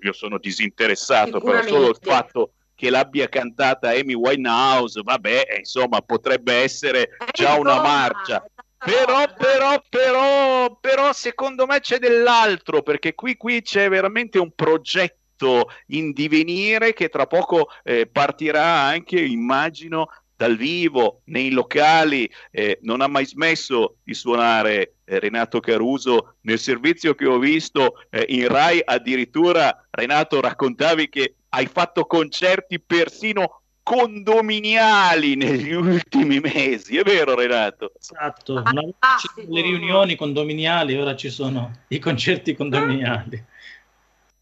io 0.01 0.12
sono 0.12 0.38
disinteressato, 0.38 1.40
però 1.40 1.62
solo 1.62 1.88
il 1.90 1.99
fatto 2.01 2.55
che 2.83 2.91
l'abbia 2.91 3.28
cantata 3.28 3.91
Amy 3.91 4.14
Winehouse, 4.14 5.03
vabbè, 5.05 5.45
eh, 5.49 5.59
insomma, 5.59 6.01
potrebbe 6.01 6.53
essere 6.53 7.11
già 7.30 7.55
una 7.55 7.80
marcia. 7.80 8.45
Però, 8.76 9.24
però, 9.39 9.80
però, 9.89 10.78
però, 10.80 11.12
secondo 11.12 11.64
me 11.66 11.78
c'è 11.78 12.01
dell'altro, 12.01 12.83
perché 12.83 13.14
qui, 13.14 13.37
qui 13.37 13.62
c'è 13.62 13.89
veramente 13.89 14.41
un 14.41 14.51
progetto 14.53 15.70
in 15.89 16.11
divenire 16.11 16.93
che 16.93 17.09
tra 17.09 17.28
poco 17.28 17.68
eh, 17.85 18.09
partirà 18.09 18.64
anche, 18.64 19.20
immagino, 19.20 20.09
dal 20.35 20.57
vivo, 20.57 21.20
nei 21.26 21.53
locali, 21.53 22.28
eh, 22.51 22.80
non 22.83 23.01
ha 23.01 23.07
mai 23.07 23.26
smesso 23.26 23.99
di 24.03 24.12
suonare 24.12 24.95
eh, 25.05 25.20
Renato 25.20 25.61
Caruso 25.61 26.39
nel 26.41 26.59
servizio 26.59 27.14
che 27.14 27.26
ho 27.26 27.39
visto 27.39 28.03
eh, 28.11 28.24
in 28.30 28.49
Rai, 28.49 28.83
addirittura 28.85 29.87
Renato 29.89 30.41
raccontavi 30.41 31.09
che 31.09 31.37
hai 31.55 31.66
fatto 31.66 32.07
concerti 32.07 32.80
persino 32.80 33.62
condominiali 33.82 35.34
negli 35.34 35.72
ultimi 35.72 36.40
mesi, 36.40 36.96
è 36.96 37.03
vero 37.03 37.34
Renato? 37.34 37.92
Esatto, 37.98 38.55
una 38.55 38.80
volta 38.80 39.16
le 39.48 39.61
riunioni 39.61 40.14
condominiali, 40.14 40.96
ora 40.96 41.16
ci 41.16 41.30
sono 41.30 41.72
i 41.88 41.98
concerti 41.98 42.55
condominiali. 42.55 43.44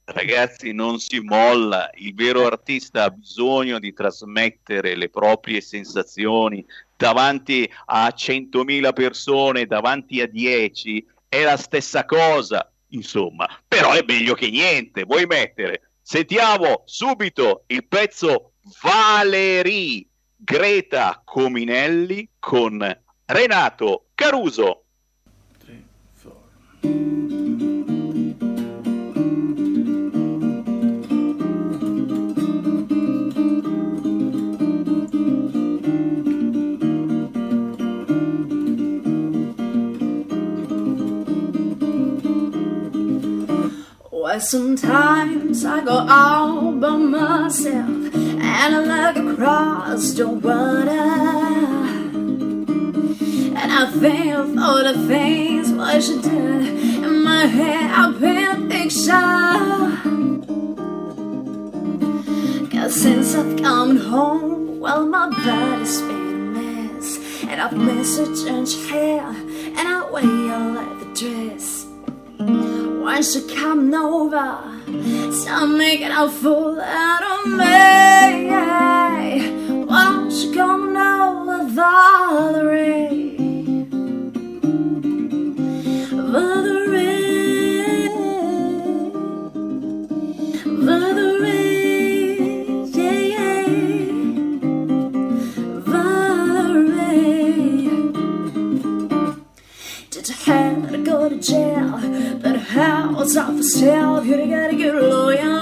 Ragazzi, 0.05 0.73
non 0.73 0.99
si 0.99 1.21
molla, 1.21 1.89
il 1.95 2.15
vero 2.15 2.45
artista 2.45 3.05
ha 3.05 3.11
bisogno 3.11 3.79
di 3.79 3.93
trasmettere 3.93 4.97
le 4.97 5.09
proprie 5.09 5.61
sensazioni 5.61 6.65
davanti 6.97 7.71
a 7.87 8.09
100.000 8.09 8.93
persone, 8.93 9.67
davanti 9.67 10.21
a 10.21 10.27
10, 10.27 11.07
è 11.29 11.45
la 11.45 11.57
stessa 11.57 12.05
cosa, 12.05 12.71
insomma, 12.89 13.49
però 13.67 13.93
è 13.93 14.05
meglio 14.05 14.35
che 14.35 14.51
niente, 14.51 15.05
vuoi 15.05 15.27
mettere 15.27 15.90
Sentiamo 16.11 16.83
subito 16.87 17.63
il 17.69 17.87
pezzo 17.87 18.55
Valerie 18.83 20.09
Greta 20.35 21.23
Cominelli 21.25 22.29
con 22.41 22.85
Renato 23.27 24.07
Caruso. 24.15 24.87
Sometimes 44.41 45.67
I 45.67 45.85
go 45.85 46.07
all 46.09 46.73
by 46.73 46.97
myself 46.97 48.15
and 48.15 48.43
I 48.43 49.13
look 49.13 49.35
across 49.35 50.13
the 50.13 50.29
water 50.29 50.89
and 53.55 53.71
I 53.71 53.83
of 54.33 54.59
all 54.59 54.83
the 54.83 54.95
things 55.07 55.71
what 55.73 56.03
she 56.03 56.23
did 56.23 56.33
in 57.05 57.23
my 57.23 57.45
head. 57.45 57.91
I 57.93 58.13
paint 58.19 58.49
a 58.49 58.67
picture. 58.67 59.21
Cause 62.71 62.95
since 62.95 63.35
I've 63.35 63.57
come 63.63 63.97
home, 63.99 64.81
well 64.81 65.07
my 65.07 65.29
body's 65.29 66.01
been 66.01 66.11
a 66.11 66.39
mess 66.59 67.19
and 67.43 67.61
I've 67.61 67.77
missed 67.77 68.19
her 68.19 68.35
change 68.35 68.75
hair 68.89 69.27
and 69.27 69.87
I 69.87 70.11
wear 70.11 70.25
like 70.25 70.99
the 71.01 71.07
dress. 71.15 72.90
Don't 73.13 73.35
you 73.35 73.43
come 73.55 73.93
over? 73.93 74.49
Stop 75.33 75.69
making 75.77 76.13
a 76.13 76.31
fool 76.31 76.81
out 76.81 77.23
of 77.23 77.47
me. 77.51 78.49
Why 79.85 80.05
don't 80.13 80.31
you 80.31 80.53
come 80.55 80.97
over, 80.97 81.65
Valerie? 81.69 83.37
Valerie, 86.33 88.09
Valerie, 90.87 92.39
yeah, 92.95 93.19
yeah. 93.35 93.67
Valerie. 95.91 97.11
Did 100.11 100.29
you 100.29 100.35
have 100.45 100.91
to 100.91 100.99
go 101.05 101.29
to 101.29 101.37
jail? 101.37 102.10
How 102.81 103.21
it's 103.21 103.35
not 103.35 103.63
for. 103.63 104.25
You 104.25 104.37
a 104.97 105.03
lawyer. 105.03 105.61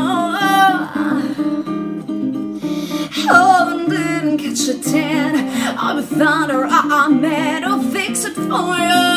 Oh, 3.31 3.77
and 3.77 3.91
didn't 3.91 4.39
catch 4.39 4.69
a. 4.69 5.35
I'll 5.77 5.97
be 5.97 6.03
thunder. 6.03 6.65
Ah, 6.71 7.07
I 7.07 7.09
met. 7.09 7.65
I'll 7.65 7.83
fix 7.83 8.25
it 8.25 8.35
for 8.35 8.71
you. 8.87 9.09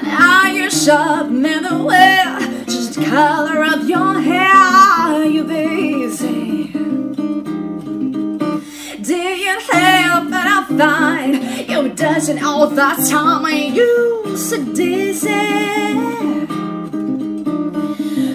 And 0.00 0.08
I 0.08 0.52
your 0.56 0.70
shop 0.70 1.28
never 1.28 1.84
wear. 1.84 2.38
Just 2.64 2.94
color 2.94 3.62
up 3.64 3.86
your 3.86 4.18
hair. 4.18 5.26
You 5.26 5.44
busy. 5.44 6.72
Did 9.02 9.38
you 9.46 9.56
help 9.72 10.30
that 10.30 10.46
I 10.56 10.78
find 10.78 11.68
you 11.68 11.94
dancing 11.94 12.42
all 12.42 12.66
that 12.68 13.06
time 13.10 13.44
and 13.44 13.76
you 13.76 14.21
so 14.36 14.62
dizzy? 14.74 15.28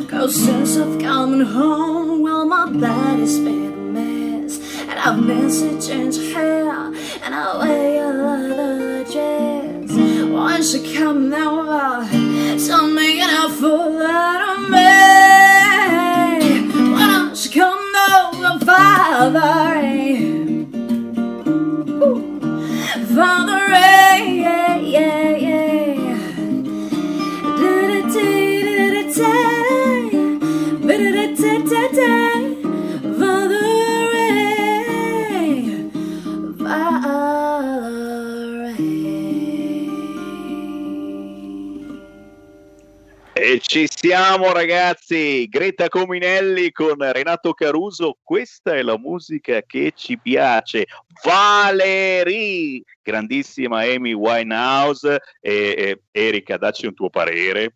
Cause 0.08 0.36
since 0.36 0.78
I've 0.78 1.00
come 1.02 1.42
home, 1.42 2.22
well, 2.22 2.46
my 2.46 2.66
body's 2.72 3.40
been 3.40 3.74
a 3.74 3.78
mess. 3.78 4.60
And 4.82 5.00
I've 5.00 5.24
missed 5.24 5.64
a 5.64 5.82
change 5.82 6.18
of 6.18 6.24
hair, 6.34 6.70
and 7.24 7.36
I 7.36 7.58
wear 7.58 8.06
a 8.06 8.38
leather 8.38 9.04
dress. 9.06 9.92
Why 10.30 10.58
don't 10.58 10.74
you 10.74 11.00
come 11.00 11.34
over? 11.34 12.27
Ci 43.78 43.88
siamo 43.92 44.52
ragazzi, 44.54 45.48
Greta 45.48 45.88
Cominelli 45.88 46.72
con 46.72 46.96
Renato 46.98 47.54
Caruso, 47.54 48.18
questa 48.24 48.74
è 48.74 48.82
la 48.82 48.98
musica 48.98 49.62
che 49.62 49.94
ci 49.96 50.18
piace. 50.18 50.88
Valerie, 51.24 52.82
grandissima 53.04 53.82
Amy 53.82 54.14
Winehouse, 54.14 55.22
e, 55.40 55.76
e, 55.78 56.02
Erika, 56.10 56.58
dacci 56.58 56.88
un 56.88 56.96
tuo 56.96 57.12
parere. 57.12 57.76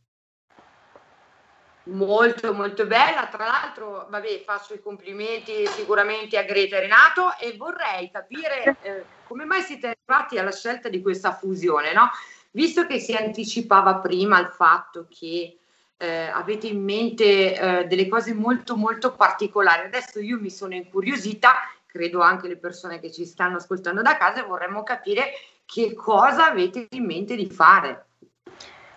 Molto 1.84 2.52
molto 2.52 2.88
bella, 2.88 3.28
tra 3.32 3.45
l'altro 3.45 4.08
vabbè 4.10 4.41
faccio 4.43 4.74
i 4.74 4.82
complimenti 4.82 5.68
sicuramente 5.68 6.36
a 6.36 6.43
Greta 6.43 6.78
e 6.78 6.80
Renato 6.80 7.38
e 7.39 7.56
vorrei 7.58 8.10
capire 8.10 8.76
eh, 8.82 9.04
come 9.28 9.45
mai 9.45 9.62
siete 9.62 9.95
arrivati 10.08 10.39
alla 10.39 10.52
scelta 10.52 10.89
di 10.89 10.99
questa 10.99 11.36
fusione, 11.36 11.93
no? 11.93 12.10
Visto 12.54 12.88
che 12.88 12.97
si 12.97 13.14
anticipava 13.14 13.99
prima 13.99 14.38
al 14.38 14.52
fatto 14.52 15.06
che 15.08 15.58
eh, 16.02 16.32
avete 16.34 16.66
in 16.66 16.84
mente 16.84 17.56
eh, 17.56 17.86
delle 17.86 18.08
cose 18.08 18.34
molto 18.34 18.76
molto 18.76 19.14
particolari, 19.14 19.86
adesso 19.86 20.20
io 20.20 20.39
mi 20.39 20.49
sono 20.49 20.74
incuriosita, 20.74 21.54
credo 21.86 22.22
anche 22.22 22.47
le 22.47 22.58
persone 22.58 22.99
che 22.99 23.12
ci 23.12 23.24
stanno 23.24 23.58
ascoltando 23.58 24.02
da 24.02 24.18
casa 24.18 24.41
e 24.41 24.47
vorremmo 24.47 24.82
capire 24.82 25.34
che 25.64 25.93
cosa 25.93 26.49
avete 26.49 26.88
in 26.89 27.06
mente 27.06 27.36
di 27.36 27.45
fare. 27.45 28.06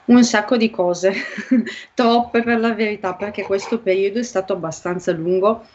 Un 0.06 0.24
sacco 0.24 0.56
di 0.56 0.70
cose, 0.70 1.12
troppe 1.92 2.42
per 2.42 2.58
la 2.58 2.72
verità, 2.72 3.14
perché 3.14 3.42
questo 3.42 3.80
periodo 3.80 4.18
è 4.18 4.22
stato 4.22 4.54
abbastanza 4.54 5.12
lungo 5.12 5.66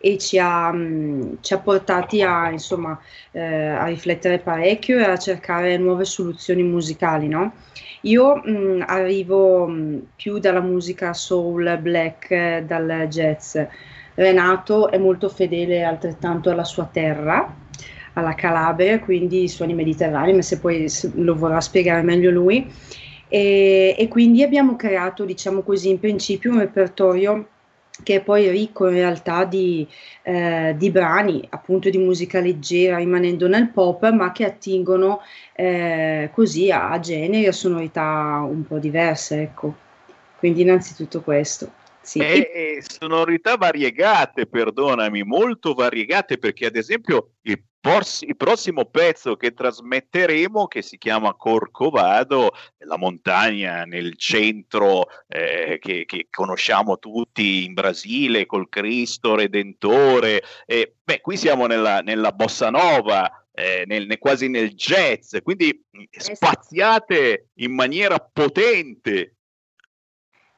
e 0.00 0.18
ci 0.18 0.38
ha, 0.38 0.72
mh, 0.72 1.38
ci 1.40 1.54
ha 1.54 1.58
portati 1.58 2.22
a, 2.22 2.50
insomma, 2.50 2.98
eh, 3.32 3.42
a 3.42 3.86
riflettere 3.86 4.38
parecchio 4.38 4.98
e 4.98 5.04
a 5.04 5.16
cercare 5.16 5.76
nuove 5.76 6.04
soluzioni 6.04 6.62
musicali, 6.62 7.28
no? 7.28 7.52
Io 8.02 8.36
mh, 8.36 8.84
arrivo 8.86 9.66
mh, 9.66 10.02
più 10.16 10.38
dalla 10.38 10.60
musica 10.60 11.12
soul, 11.12 11.78
black, 11.78 12.30
eh, 12.30 12.64
dal 12.66 13.06
jazz. 13.08 13.58
Renato 14.14 14.90
è 14.90 14.98
molto 14.98 15.28
fedele 15.28 15.84
altrettanto 15.84 16.50
alla 16.50 16.64
sua 16.64 16.88
terra, 16.90 17.54
alla 18.14 18.34
Calabria, 18.34 18.98
quindi 19.00 19.44
i 19.44 19.48
suoni 19.48 19.74
mediterranei, 19.74 20.34
ma 20.34 20.42
se 20.42 20.58
poi 20.58 20.86
lo 21.14 21.36
vorrà 21.36 21.60
spiegare 21.60 22.02
meglio 22.02 22.30
lui. 22.30 22.68
E, 23.28 23.94
e 23.96 24.08
quindi 24.08 24.42
abbiamo 24.42 24.74
creato, 24.74 25.24
diciamo 25.24 25.62
così, 25.62 25.90
in 25.90 26.00
principio 26.00 26.52
un 26.52 26.60
repertorio 26.60 27.48
che 28.02 28.16
è 28.16 28.20
poi 28.20 28.48
ricco 28.50 28.86
in 28.88 28.94
realtà 28.94 29.44
di, 29.44 29.86
eh, 30.22 30.74
di, 30.76 30.90
brani 30.90 31.46
appunto 31.50 31.90
di 31.90 31.98
musica 31.98 32.40
leggera 32.40 32.96
rimanendo 32.98 33.48
nel 33.48 33.68
pop 33.70 34.08
ma 34.10 34.32
che 34.32 34.44
attingono 34.44 35.20
eh, 35.54 36.30
così 36.32 36.70
a, 36.70 36.90
a 36.90 37.00
generi 37.00 37.46
a 37.46 37.52
sonorità 37.52 38.46
un 38.48 38.66
po' 38.66 38.78
diverse 38.78 39.42
ecco 39.42 39.76
quindi 40.38 40.62
innanzitutto 40.62 41.22
questo 41.22 41.72
sì. 42.08 42.20
E, 42.20 42.50
e 42.54 42.82
sonorità 42.86 43.58
variegate, 43.58 44.46
perdonami, 44.46 45.24
molto 45.24 45.74
variegate, 45.74 46.38
perché 46.38 46.64
ad 46.64 46.76
esempio 46.76 47.32
il, 47.42 47.62
il, 47.80 48.36
prossimo 48.36 48.84
pezzo 48.86 49.36
che 49.36 49.54
trasmetteremo, 49.54 50.66
che 50.66 50.82
si 50.82 50.98
chiama 50.98 51.34
Corcovado, 51.34 52.50
la 52.78 52.96
montagna 52.96 53.84
nel 53.84 54.16
centro 54.16 55.06
eh, 55.28 55.78
che, 55.80 56.04
che, 56.04 56.26
conosciamo 56.30 56.98
tutti 56.98 57.64
in 57.64 57.74
Brasile, 57.74 58.46
col 58.46 58.68
Cristo 58.68 59.36
Redentore, 59.36 60.42
eh, 60.66 60.94
beh, 61.02 61.20
qui 61.20 61.36
siamo 61.36 61.66
nella, 61.66 62.00
nella 62.00 62.32
bossa 62.32 62.70
nova, 62.70 63.46
eh, 63.52 63.84
nel, 63.86 64.06
nel, 64.06 64.18
quasi 64.18 64.48
nel 64.48 64.74
jazz, 64.74 65.36
quindi 65.42 65.84
spaziate 66.10 67.48
in 67.54 67.74
maniera 67.74 68.18
potente 68.18 69.37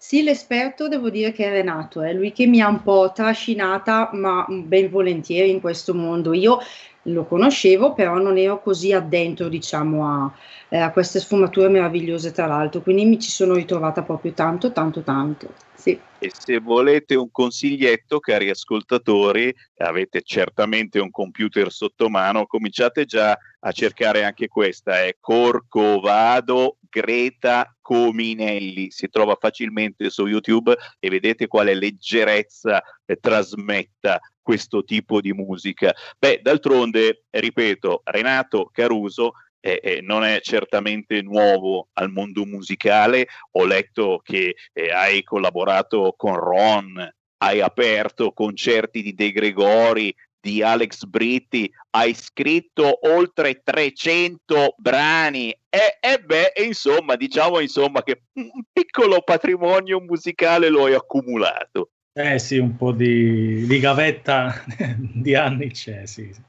sì, 0.03 0.23
l'esperto 0.23 0.89
devo 0.89 1.11
dire 1.11 1.31
che 1.31 1.45
è 1.45 1.51
Renato, 1.51 2.01
è 2.01 2.15
lui 2.15 2.33
che 2.33 2.47
mi 2.47 2.63
ha 2.63 2.69
un 2.69 2.83
po' 2.83 3.13
trascinata, 3.15 4.09
ma 4.15 4.47
ben 4.49 4.89
volentieri 4.89 5.51
in 5.51 5.61
questo 5.61 5.95
mondo. 5.95 6.33
Io 6.33 6.59
lo 7.03 7.27
conoscevo, 7.27 7.93
però 7.93 8.17
non 8.19 8.39
ero 8.39 8.63
così 8.63 8.93
addentro, 8.95 9.49
diciamo, 9.49 10.07
a, 10.07 10.33
eh, 10.71 10.79
a 10.79 10.91
queste 10.91 11.21
sfumature 11.21 11.69
meravigliose, 11.69 12.33
tra 12.33 12.47
l'altro, 12.47 12.81
quindi 12.81 13.05
mi 13.05 13.19
ci 13.21 13.31
sono 13.31 13.53
ritrovata 13.55 14.03
proprio 14.03 14.33
tanto, 14.33 14.73
tanto, 14.73 15.03
tanto. 15.03 15.55
Sì. 15.75 16.01
E 16.23 16.31
se 16.39 16.59
volete 16.59 17.15
un 17.15 17.31
consiglietto, 17.31 18.21
cari 18.21 18.51
ascoltatori, 18.51 19.55
avete 19.79 20.21
certamente 20.21 20.99
un 20.99 21.11
computer 21.11 21.73
sotto 21.73 22.11
mano, 22.11 22.45
cominciate 22.45 23.07
già 23.07 23.39
a 23.61 23.73
cercare 23.73 24.23
anche 24.25 24.47
questa, 24.47 25.03
è 25.03 25.17
Corcovado 25.19 26.77
Greta 26.91 27.75
Cominelli, 27.81 28.91
si 28.91 29.09
trova 29.09 29.35
facilmente 29.41 30.11
su 30.11 30.27
YouTube 30.27 30.77
e 30.99 31.09
vedete 31.09 31.47
quale 31.47 31.73
leggerezza 31.73 32.83
eh, 33.07 33.17
trasmetta 33.17 34.21
questo 34.43 34.85
tipo 34.85 35.23
di 35.23 35.33
musica. 35.33 35.95
Beh, 36.19 36.41
d'altronde, 36.43 37.25
ripeto, 37.31 38.03
Renato 38.05 38.69
Caruso 38.71 39.33
eh, 39.61 39.81
eh, 39.83 40.01
non 40.01 40.25
è 40.25 40.41
certamente 40.41 41.23
nuovo 41.23 41.89
al 41.95 42.11
mondo 42.11 42.45
musicale. 42.45 43.29
Ho 43.53 43.65
letto 43.65 44.21
che 44.25 44.55
eh, 44.73 44.91
hai 44.91 45.23
collaborato 45.23 46.15
con 46.17 46.35
Ron, 46.35 47.09
hai 47.39 47.61
aperto 47.61 48.33
concerti 48.33 49.03
di 49.03 49.15
De 49.15 49.31
Gregori, 49.33 50.15
di 50.41 50.63
Alex 50.63 51.05
Britti, 51.05 51.71
hai 51.91 52.15
scritto 52.15 53.07
oltre 53.09 53.61
300 53.63 54.75
brani 54.79 55.51
e, 55.51 55.99
e 56.01 56.19
beh, 56.19 56.53
insomma, 56.65 57.15
diciamo 57.17 57.61
insomma 57.61 58.03
che 58.03 58.23
un 58.35 58.63
piccolo 58.73 59.21
patrimonio 59.23 60.01
musicale 60.01 60.69
lo 60.69 60.87
hai 60.87 60.95
accumulato. 60.95 61.91
Eh 62.13 62.39
sì, 62.39 62.59
un 62.59 62.77
po' 62.77 62.93
di, 62.93 63.67
di 63.67 63.79
gavetta 63.79 64.65
di 64.99 65.35
anni 65.35 65.71
c'è, 65.71 66.07
sì. 66.07 66.49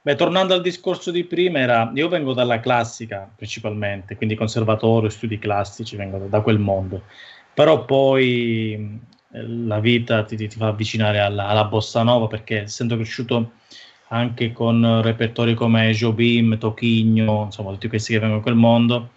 Beh, 0.00 0.14
tornando 0.14 0.54
al 0.54 0.62
discorso 0.62 1.10
di 1.10 1.24
prima, 1.24 1.58
era, 1.58 1.90
io 1.94 2.08
vengo 2.08 2.32
dalla 2.32 2.60
classica 2.60 3.30
principalmente, 3.34 4.16
quindi 4.16 4.36
conservatorio, 4.36 5.10
studi 5.10 5.38
classici, 5.38 5.96
vengo 5.96 6.18
da, 6.18 6.26
da 6.26 6.40
quel 6.40 6.58
mondo. 6.58 7.02
Però 7.52 7.84
poi 7.84 9.00
la 9.30 9.80
vita 9.80 10.22
ti, 10.24 10.36
ti 10.36 10.48
fa 10.56 10.68
avvicinare 10.68 11.18
alla, 11.18 11.48
alla, 11.48 11.64
bossa 11.64 12.02
nova 12.02 12.26
perché 12.26 12.62
essendo 12.62 12.96
cresciuto 12.96 13.52
anche 14.08 14.52
con 14.52 15.02
repertori 15.02 15.54
come 15.54 15.90
Jobim, 15.92 16.56
Tochigno, 16.56 17.44
insomma 17.44 17.72
tutti 17.72 17.88
questi 17.88 18.12
che 18.12 18.20
vengono 18.20 18.38
da 18.38 18.44
quel 18.44 18.56
mondo, 18.56 19.10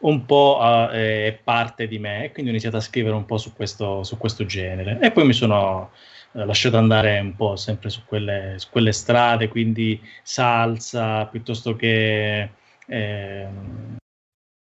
un 0.00 0.24
po' 0.24 0.58
è 0.90 1.38
parte 1.42 1.86
di 1.86 1.98
me 1.98 2.30
quindi 2.32 2.50
ho 2.50 2.54
iniziato 2.54 2.78
a 2.78 2.80
scrivere 2.80 3.14
un 3.14 3.26
po' 3.26 3.36
su 3.36 3.52
questo, 3.54 4.02
su 4.02 4.16
questo 4.16 4.46
genere 4.46 4.98
e 5.00 5.10
poi 5.10 5.26
mi 5.26 5.32
sono 5.34 5.90
uh, 6.32 6.44
lasciato 6.44 6.76
andare 6.76 7.18
un 7.18 7.34
po' 7.34 7.56
sempre 7.56 7.90
su 7.90 8.02
quelle, 8.04 8.54
su 8.56 8.68
quelle 8.70 8.92
strade, 8.92 9.48
quindi 9.48 10.00
salsa 10.22 11.26
piuttosto 11.26 11.76
che... 11.76 12.50
Eh, 12.86 13.48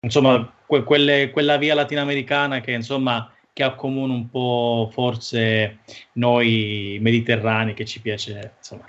insomma, 0.01 0.53
que- 0.65 0.83
quelle, 0.83 1.29
quella 1.31 1.57
via 1.57 1.75
latinoamericana 1.75 2.61
che 2.61 2.71
insomma 2.71 3.31
che 3.59 3.63
accomuna 3.63 4.13
un 4.13 4.29
po' 4.29 4.89
forse 4.93 5.79
noi 6.13 6.97
mediterranei 7.01 7.73
che 7.73 7.85
ci 7.85 7.99
piace, 7.99 8.53
insomma. 8.57 8.85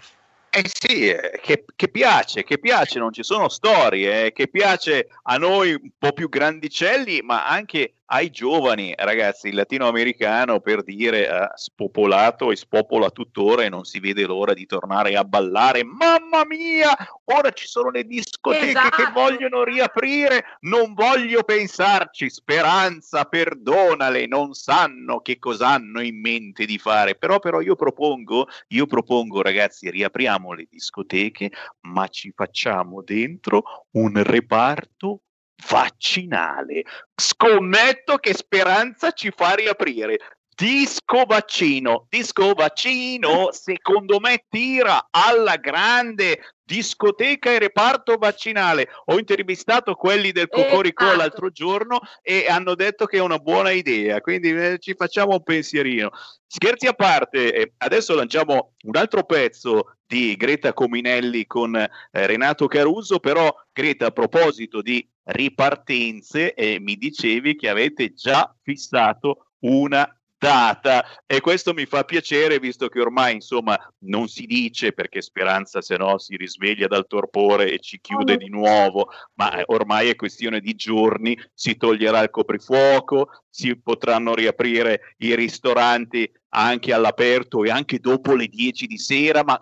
Eh 0.52 0.62
sì, 0.64 1.08
eh, 1.08 1.40
che, 1.42 1.64
che, 1.74 1.88
piace, 1.88 2.42
che 2.44 2.58
piace, 2.58 2.98
non 2.98 3.12
ci 3.12 3.22
sono 3.22 3.48
storie, 3.48 4.26
eh, 4.26 4.32
che 4.32 4.48
piace 4.48 5.08
a 5.22 5.36
noi 5.38 5.72
un 5.72 5.90
po' 5.96 6.12
più 6.12 6.28
grandicelli, 6.28 7.20
ma 7.22 7.46
anche 7.46 7.94
ai 8.12 8.30
giovani 8.30 8.92
ragazzi, 8.96 9.48
il 9.48 9.54
latinoamericano 9.54 10.60
per 10.60 10.82
dire 10.82 11.28
ha 11.28 11.52
spopolato 11.54 12.50
e 12.50 12.56
spopola 12.56 13.10
tuttora 13.10 13.62
e 13.62 13.68
non 13.68 13.84
si 13.84 14.00
vede 14.00 14.24
l'ora 14.24 14.52
di 14.52 14.66
tornare 14.66 15.14
a 15.16 15.24
ballare. 15.24 15.84
Mamma 15.84 16.44
mia, 16.44 16.90
ora 17.24 17.50
ci 17.52 17.68
sono 17.68 17.90
le 17.90 18.04
discoteche 18.04 18.70
esatto. 18.70 18.96
che 18.96 19.10
vogliono 19.12 19.62
riaprire, 19.62 20.44
non 20.60 20.92
voglio 20.94 21.44
pensarci, 21.44 22.28
speranza, 22.30 23.24
perdonale, 23.26 24.26
non 24.26 24.54
sanno 24.54 25.20
che 25.20 25.38
cosa 25.38 25.68
hanno 25.68 26.00
in 26.00 26.20
mente 26.20 26.64
di 26.64 26.78
fare, 26.78 27.14
però, 27.14 27.38
però 27.38 27.60
io 27.60 27.76
propongo, 27.76 28.48
io 28.68 28.86
propongo 28.86 29.40
ragazzi, 29.40 29.88
riapriamo 29.88 30.52
le 30.52 30.66
discoteche, 30.68 31.50
ma 31.82 32.08
ci 32.08 32.32
facciamo 32.34 33.02
dentro 33.02 33.86
un 33.92 34.20
reparto 34.22 35.20
vaccinale. 35.68 36.84
Scommetto 37.14 38.16
che 38.16 38.34
Speranza 38.34 39.12
ci 39.12 39.32
fa 39.34 39.54
riaprire. 39.54 40.18
Disco 40.60 41.24
vaccino, 41.26 42.04
disco 42.10 42.52
vaccino, 42.52 43.48
secondo 43.50 44.20
me 44.20 44.44
tira 44.46 45.08
alla 45.10 45.56
grande 45.56 46.38
discoteca 46.62 47.50
e 47.50 47.58
reparto 47.58 48.16
vaccinale. 48.18 48.88
Ho 49.06 49.18
intervistato 49.18 49.94
quelli 49.94 50.32
del 50.32 50.48
Cocorico 50.48 51.04
esatto. 51.04 51.18
l'altro 51.18 51.50
giorno 51.50 52.00
e 52.20 52.46
hanno 52.46 52.74
detto 52.74 53.06
che 53.06 53.16
è 53.16 53.20
una 53.20 53.38
buona 53.38 53.70
idea, 53.70 54.20
quindi 54.20 54.50
eh, 54.50 54.78
ci 54.78 54.94
facciamo 54.94 55.32
un 55.32 55.42
pensierino. 55.42 56.10
Scherzi 56.46 56.86
a 56.88 56.92
parte, 56.92 57.54
eh, 57.54 57.72
adesso 57.78 58.14
lanciamo 58.14 58.74
un 58.82 58.96
altro 58.96 59.24
pezzo 59.24 59.96
di 60.06 60.36
Greta 60.36 60.74
Cominelli 60.74 61.46
con 61.46 61.74
eh, 61.74 61.88
Renato 62.10 62.66
Caruso, 62.66 63.18
però 63.18 63.50
Greta 63.72 64.06
a 64.06 64.10
proposito 64.10 64.82
di 64.82 65.08
ripartenze 65.30 66.54
eh, 66.54 66.78
mi 66.80 66.96
dicevi 66.96 67.56
che 67.56 67.68
avete 67.68 68.12
già 68.14 68.54
fissato 68.62 69.52
una 69.60 70.08
data. 70.40 71.04
E 71.26 71.40
questo 71.40 71.74
mi 71.74 71.84
fa 71.84 72.04
piacere 72.04 72.58
visto 72.58 72.88
che 72.88 72.98
ormai 72.98 73.34
insomma 73.34 73.78
non 74.04 74.26
si 74.26 74.46
dice 74.46 74.92
perché 74.92 75.20
Speranza 75.20 75.82
se 75.82 75.98
no 75.98 76.16
si 76.16 76.34
risveglia 76.36 76.86
dal 76.86 77.06
torpore 77.06 77.70
e 77.70 77.78
ci 77.78 78.00
chiude 78.00 78.38
di 78.38 78.48
nuovo 78.48 79.10
ma 79.34 79.60
ormai 79.66 80.08
è 80.08 80.16
questione 80.16 80.60
di 80.60 80.74
giorni 80.74 81.38
si 81.52 81.76
toglierà 81.76 82.22
il 82.22 82.30
coprifuoco 82.30 83.44
si 83.50 83.76
potranno 83.76 84.34
riaprire 84.34 85.14
i 85.18 85.34
ristoranti 85.34 86.30
anche 86.50 86.92
all'aperto 86.92 87.64
e 87.64 87.70
anche 87.70 87.98
dopo 87.98 88.34
le 88.34 88.46
10 88.46 88.86
di 88.86 88.98
sera, 88.98 89.42
ma 89.44 89.58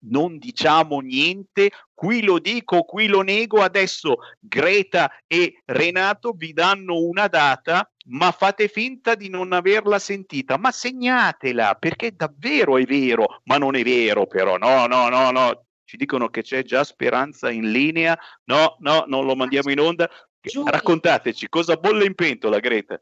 non 0.00 0.38
diciamo 0.38 1.00
niente. 1.00 1.70
Qui 1.92 2.22
lo 2.22 2.38
dico, 2.38 2.82
qui 2.82 3.06
lo 3.06 3.22
nego. 3.22 3.62
Adesso 3.62 4.18
Greta 4.40 5.10
e 5.26 5.62
Renato 5.64 6.32
vi 6.32 6.52
danno 6.52 6.96
una 6.96 7.28
data, 7.28 7.90
ma 8.06 8.30
fate 8.32 8.68
finta 8.68 9.14
di 9.14 9.28
non 9.28 9.52
averla 9.52 9.98
sentita. 9.98 10.58
Ma 10.58 10.70
segnatela 10.70 11.76
perché 11.78 12.14
davvero 12.14 12.76
è 12.78 12.84
vero, 12.84 13.40
ma 13.44 13.58
non 13.58 13.74
è 13.76 13.82
vero, 13.82 14.26
però. 14.26 14.56
No, 14.56 14.86
no, 14.86 15.08
no, 15.08 15.30
no. 15.30 15.64
Ci 15.84 15.96
dicono 15.96 16.28
che 16.28 16.42
c'è 16.42 16.62
già 16.64 16.84
speranza 16.84 17.50
in 17.50 17.70
linea. 17.70 18.18
No, 18.44 18.76
no, 18.80 19.04
non 19.06 19.24
lo 19.24 19.34
mandiamo 19.34 19.70
in 19.70 19.80
onda. 19.80 20.08
Raccontateci 20.40 21.48
cosa 21.48 21.76
bolle 21.76 22.04
in 22.04 22.14
pentola, 22.14 22.58
Greta. 22.58 23.00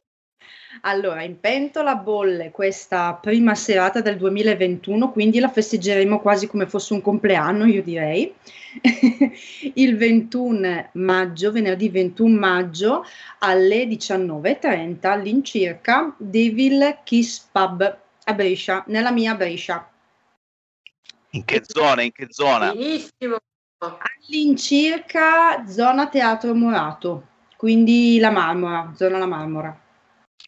Allora, 0.82 1.22
in 1.22 1.40
pentola 1.40 1.96
bolle 1.96 2.50
questa 2.50 3.14
prima 3.14 3.54
serata 3.54 4.00
del 4.00 4.16
2021, 4.16 5.10
quindi 5.10 5.38
la 5.38 5.48
festeggeremo 5.48 6.20
quasi 6.20 6.46
come 6.46 6.66
fosse 6.66 6.92
un 6.92 7.00
compleanno, 7.00 7.64
io 7.64 7.82
direi. 7.82 8.32
Il 9.74 9.96
21 9.96 10.90
maggio, 10.92 11.50
venerdì 11.50 11.88
21 11.88 12.38
maggio 12.38 13.04
alle 13.38 13.84
19.30 13.84 15.06
all'incirca 15.06 16.14
Devil 16.18 16.98
Kiss 17.04 17.48
Pub 17.50 17.98
a 18.24 18.32
Brescia, 18.34 18.84
nella 18.88 19.10
mia 19.10 19.34
Brescia. 19.34 19.88
In 21.30 21.44
che 21.44 21.62
zona? 21.64 22.02
In 22.02 22.12
che 22.12 22.26
zona? 22.30 22.72
Benissimo. 22.72 23.38
All'incirca 23.78 25.66
zona 25.66 26.08
Teatro 26.08 26.54
Morato, 26.54 27.26
quindi 27.56 28.18
la 28.18 28.30
Marmora, 28.30 28.92
zona 28.94 29.18
La 29.18 29.26
Marmora. 29.26 29.84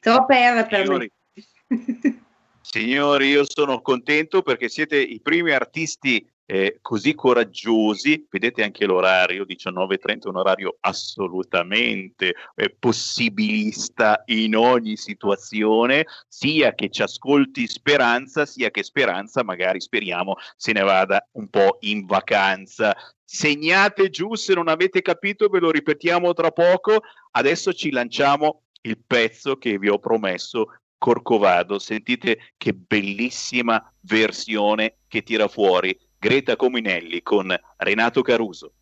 Troppe 0.00 0.34
R 0.34 0.66
per 0.66 0.84
Signori, 0.84 1.12
me. 1.34 2.22
Signori, 2.60 3.28
io 3.28 3.44
sono 3.48 3.80
contento 3.80 4.42
perché 4.42 4.68
siete 4.68 4.98
i 4.98 5.20
primi 5.20 5.52
artisti 5.52 6.26
eh, 6.50 6.78
così 6.80 7.14
coraggiosi. 7.14 8.26
Vedete 8.28 8.62
anche 8.62 8.86
l'orario, 8.86 9.44
19.30, 9.44 10.28
un 10.28 10.36
orario 10.36 10.76
assolutamente 10.80 12.34
eh, 12.54 12.74
possibilista 12.78 14.22
in 14.26 14.56
ogni 14.56 14.96
situazione, 14.96 16.06
sia 16.26 16.74
che 16.74 16.88
ci 16.88 17.02
ascolti 17.02 17.66
Speranza, 17.66 18.46
sia 18.46 18.70
che 18.70 18.82
Speranza, 18.82 19.44
magari 19.44 19.80
speriamo, 19.80 20.36
se 20.56 20.72
ne 20.72 20.80
vada 20.80 21.26
un 21.32 21.48
po' 21.48 21.76
in 21.80 22.06
vacanza. 22.06 22.96
Segnate 23.22 24.08
giù 24.08 24.34
se 24.34 24.54
non 24.54 24.68
avete 24.68 25.02
capito, 25.02 25.48
ve 25.48 25.60
lo 25.60 25.70
ripetiamo 25.70 26.32
tra 26.32 26.50
poco. 26.50 27.02
Adesso 27.32 27.74
ci 27.74 27.90
lanciamo 27.90 28.62
il 28.88 28.98
pezzo 29.06 29.56
che 29.56 29.78
vi 29.78 29.88
ho 29.88 29.98
promesso 29.98 30.78
Corcovado. 30.96 31.78
Sentite 31.78 32.52
che 32.56 32.72
bellissima 32.72 33.92
versione 34.00 34.96
che 35.06 35.22
tira 35.22 35.46
fuori 35.46 35.96
Greta 36.18 36.56
Cominelli 36.56 37.22
con 37.22 37.54
Renato 37.76 38.22
Caruso. 38.22 38.72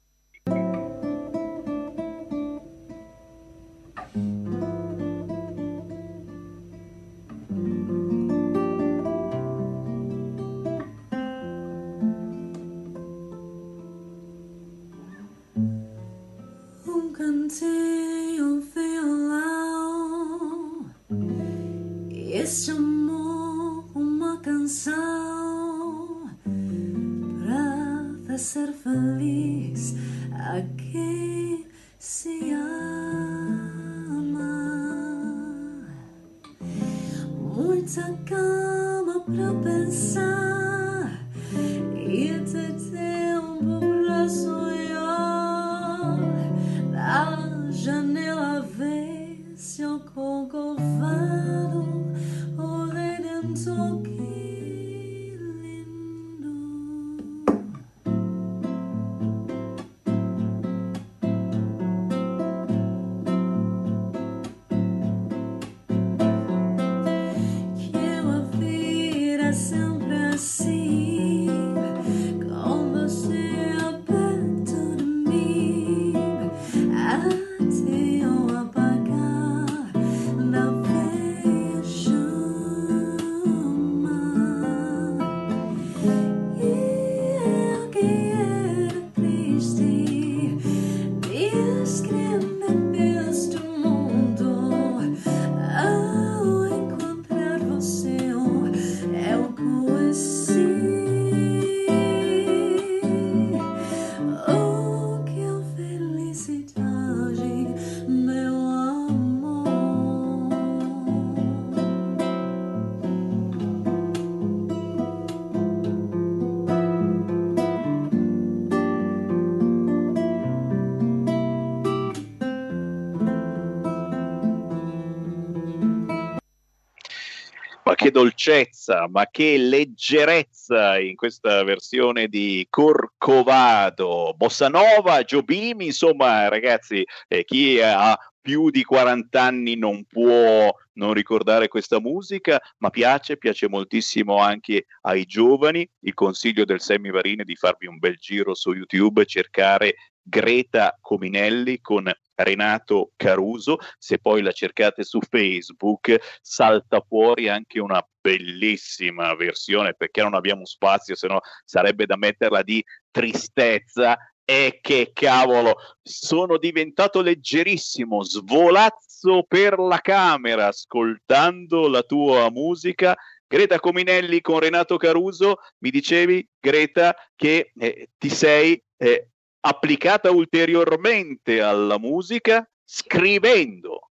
Dolcezza, 128.17 129.07
ma 129.11 129.27
che 129.31 129.59
leggerezza 129.59 130.99
in 130.99 131.17
questa 131.17 131.63
versione 131.65 132.29
di 132.29 132.67
Corcovado, 132.71 134.33
Bossa 134.35 134.71
Nova, 134.71 135.23
Giobimi, 135.23 135.85
insomma 135.85 136.49
ragazzi, 136.49 137.05
eh, 137.29 137.45
chi 137.45 137.79
ha 137.79 138.19
più 138.41 138.71
di 138.71 138.85
40 138.85 139.43
anni 139.43 139.77
non 139.77 140.05
può 140.05 140.75
non 140.95 141.13
ricordare 141.13 141.69
questa 141.69 142.01
musica, 142.01 142.59
ma 142.79 142.89
piace, 142.89 143.37
piace 143.37 143.69
moltissimo 143.69 144.39
anche 144.39 144.87
ai 145.03 145.27
giovani. 145.27 145.87
Il 146.01 146.15
consiglio 146.15 146.65
del 146.65 146.81
Sammy 146.81 147.11
Varine 147.11 147.43
è 147.43 147.45
di 147.45 147.55
farvi 147.55 147.87
un 147.87 147.99
bel 147.99 148.17
giro 148.17 148.55
su 148.55 148.73
YouTube, 148.73 149.27
cercare 149.27 149.95
Greta 150.29 150.99
Cominelli 151.01 151.81
con 151.81 152.11
Renato 152.35 153.13
Caruso, 153.17 153.79
se 153.99 154.19
poi 154.19 154.43
la 154.43 154.53
cercate 154.53 155.05
su 155.05 155.21
Facebook 155.21 156.17
salta 156.43 157.01
fuori 157.01 157.49
anche 157.49 157.79
una 157.81 158.05
bellissima 158.21 159.35
versione 159.37 159.95
perché 159.95 160.23
non 160.23 160.35
abbiamo 160.35 160.65
spazio, 160.65 161.15
se 161.15 161.29
no 161.29 161.41
sarebbe 161.65 162.07
da 162.07 162.17
metterla 162.17 162.63
di 162.63 162.85
tristezza 163.11 164.19
e 164.45 164.79
che 164.81 165.11
cavolo, 165.13 165.77
sono 166.03 166.57
diventato 166.57 167.21
leggerissimo, 167.21 168.23
svolazzo 168.23 169.45
per 169.47 169.79
la 169.79 169.99
camera 169.99 170.69
ascoltando 170.69 171.89
la 171.89 172.03
tua 172.03 172.51
musica. 172.51 173.17
Greta 173.49 173.81
Cominelli 173.81 174.41
con 174.41 174.61
Renato 174.61 174.97
Caruso, 174.97 175.57
mi 175.79 175.91
dicevi 175.91 176.49
Greta 176.61 177.15
che 177.35 177.73
eh, 177.77 178.11
ti 178.19 178.29
sei 178.29 178.81
eh, 178.99 179.31
applicata 179.67 180.31
ulteriormente 180.31 181.61
alla 181.61 181.99
musica 181.99 182.69
scrivendo. 182.85 184.11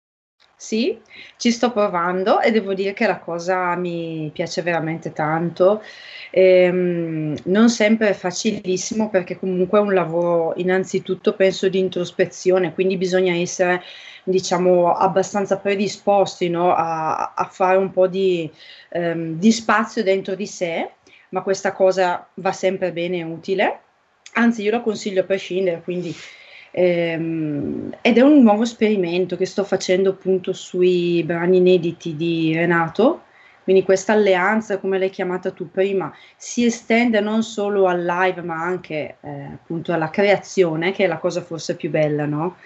Sì, 0.57 0.99
ci 1.37 1.51
sto 1.51 1.73
provando 1.73 2.41
e 2.41 2.51
devo 2.51 2.75
dire 2.75 2.93
che 2.95 3.07
la 3.07 3.19
cosa 3.19 3.77
mi 3.77 4.31
piace 4.33 4.63
veramente 4.63 5.13
tanto. 5.13 5.83
Ehm, 6.31 7.37
non 7.45 7.69
sempre 7.69 8.09
è 8.09 8.13
facilissimo 8.15 9.11
perché 9.11 9.39
comunque 9.39 9.79
è 9.79 9.83
un 9.83 9.93
lavoro 9.95 10.55
innanzitutto 10.57 11.35
penso 11.35 11.69
di 11.69 11.79
introspezione, 11.79 12.73
quindi 12.73 12.97
bisogna 12.97 13.35
essere 13.35 13.83
diciamo 14.25 14.95
abbastanza 14.95 15.59
predisposti 15.59 16.49
no, 16.49 16.75
a, 16.75 17.35
a 17.35 17.45
fare 17.45 17.77
un 17.77 17.91
po' 17.91 18.07
di, 18.07 18.51
ehm, 18.91 19.39
di 19.39 19.53
spazio 19.53 20.03
dentro 20.03 20.35
di 20.35 20.47
sé, 20.47 20.91
ma 21.29 21.43
questa 21.43 21.73
cosa 21.73 22.27
va 22.35 22.53
sempre 22.53 22.91
bene 22.93 23.19
e 23.19 23.25
utile. 23.25 23.84
Anzi, 24.35 24.63
io 24.63 24.71
lo 24.71 24.83
consiglio 24.83 25.23
a 25.23 25.25
prescindere, 25.25 25.83
quindi 25.83 26.15
Ehm, 26.77 27.95
ed 28.01 28.19
è 28.19 28.21
un 28.21 28.43
nuovo 28.43 28.65
esperimento 28.65 29.37
che 29.37 29.47
sto 29.47 29.63
facendo 29.63 30.11
appunto 30.11 30.53
sui 30.53 31.23
brani 31.23 31.59
inediti 31.59 32.17
di 32.17 32.53
Renato. 32.53 33.23
Quindi 33.63 33.85
questa 33.85 34.13
alleanza, 34.13 34.79
come 34.79 34.99
l'hai 34.99 35.09
chiamata 35.09 35.53
tu 35.53 35.71
prima, 35.71 36.13
si 36.37 36.67
estende 36.67 37.21
non 37.21 37.43
solo 37.43 37.87
al 37.87 38.05
live, 38.05 38.43
ma 38.43 38.61
anche 38.61 39.17
eh, 39.23 39.45
appunto 39.55 39.93
alla 39.93 40.11
creazione, 40.11 40.93
che 40.93 41.05
è 41.05 41.07
la 41.07 41.19
cosa 41.19 41.41
forse 41.43 41.77
più 41.77 41.91
bella, 41.91 42.27
no? 42.27 42.57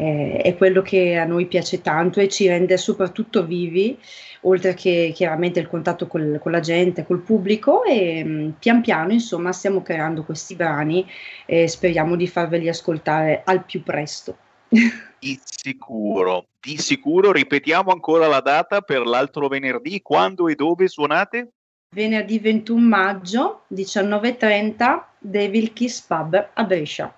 Eh, 0.00 0.40
è 0.42 0.56
quello 0.56 0.80
che 0.80 1.18
a 1.18 1.26
noi 1.26 1.44
piace 1.44 1.82
tanto 1.82 2.20
e 2.20 2.28
ci 2.28 2.48
rende 2.48 2.78
soprattutto 2.78 3.44
vivi, 3.44 3.98
oltre 4.42 4.72
che 4.72 5.12
chiaramente 5.14 5.60
il 5.60 5.68
contatto 5.68 6.06
col, 6.06 6.38
con 6.40 6.52
la 6.52 6.60
gente, 6.60 7.04
col 7.04 7.20
pubblico 7.20 7.84
e 7.84 8.24
mh, 8.24 8.54
pian 8.58 8.80
piano 8.80 9.12
insomma 9.12 9.52
stiamo 9.52 9.82
creando 9.82 10.24
questi 10.24 10.54
brani 10.54 11.06
e 11.44 11.68
speriamo 11.68 12.16
di 12.16 12.26
farveli 12.26 12.68
ascoltare 12.70 13.42
al 13.44 13.64
più 13.64 13.82
presto. 13.82 14.36
Di 15.20 15.38
sicuro, 15.44 16.46
di 16.60 16.78
sicuro. 16.78 17.30
Ripetiamo 17.30 17.90
ancora 17.90 18.26
la 18.26 18.40
data 18.40 18.80
per 18.80 19.04
l'altro 19.04 19.48
venerdì, 19.48 20.00
quando 20.00 20.48
e 20.48 20.54
dove 20.54 20.88
suonate? 20.88 21.50
Venerdì 21.94 22.38
21 22.38 22.80
maggio 22.80 23.64
19.30 23.74 25.02
Devil 25.18 25.74
Kiss 25.74 26.00
Pub 26.00 26.50
a 26.54 26.64
Brescia 26.64 27.14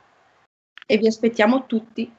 e 0.84 0.98
vi 0.98 1.06
aspettiamo 1.06 1.66
tutti. 1.66 2.12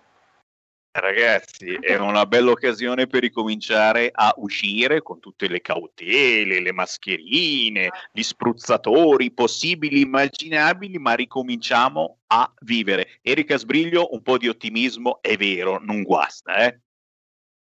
Ragazzi, 0.96 1.74
è 1.82 1.98
una 1.98 2.28
bella 2.28 2.52
occasione 2.52 3.08
per 3.08 3.22
ricominciare 3.22 4.12
a 4.14 4.32
uscire 4.38 5.02
con 5.02 5.20
tutte 5.20 5.48
le 5.48 5.60
cautele, 5.60 6.62
le 6.62 6.72
mascherine, 6.72 7.89
gli 8.12 8.22
spruzzatori 8.22 9.32
possibili, 9.32 10.02
immaginabili, 10.02 11.00
ma 11.00 11.16
ricominciamo 11.16 12.20
a 12.28 12.54
vivere. 12.60 13.18
Erika 13.24 13.58
Sbriglio, 13.58 14.14
un 14.14 14.22
po' 14.22 14.38
di 14.38 14.48
ottimismo, 14.48 15.20
è 15.24 15.36
vero, 15.36 15.80
non 15.80 16.04
guasta, 16.04 16.58
eh? 16.58 16.80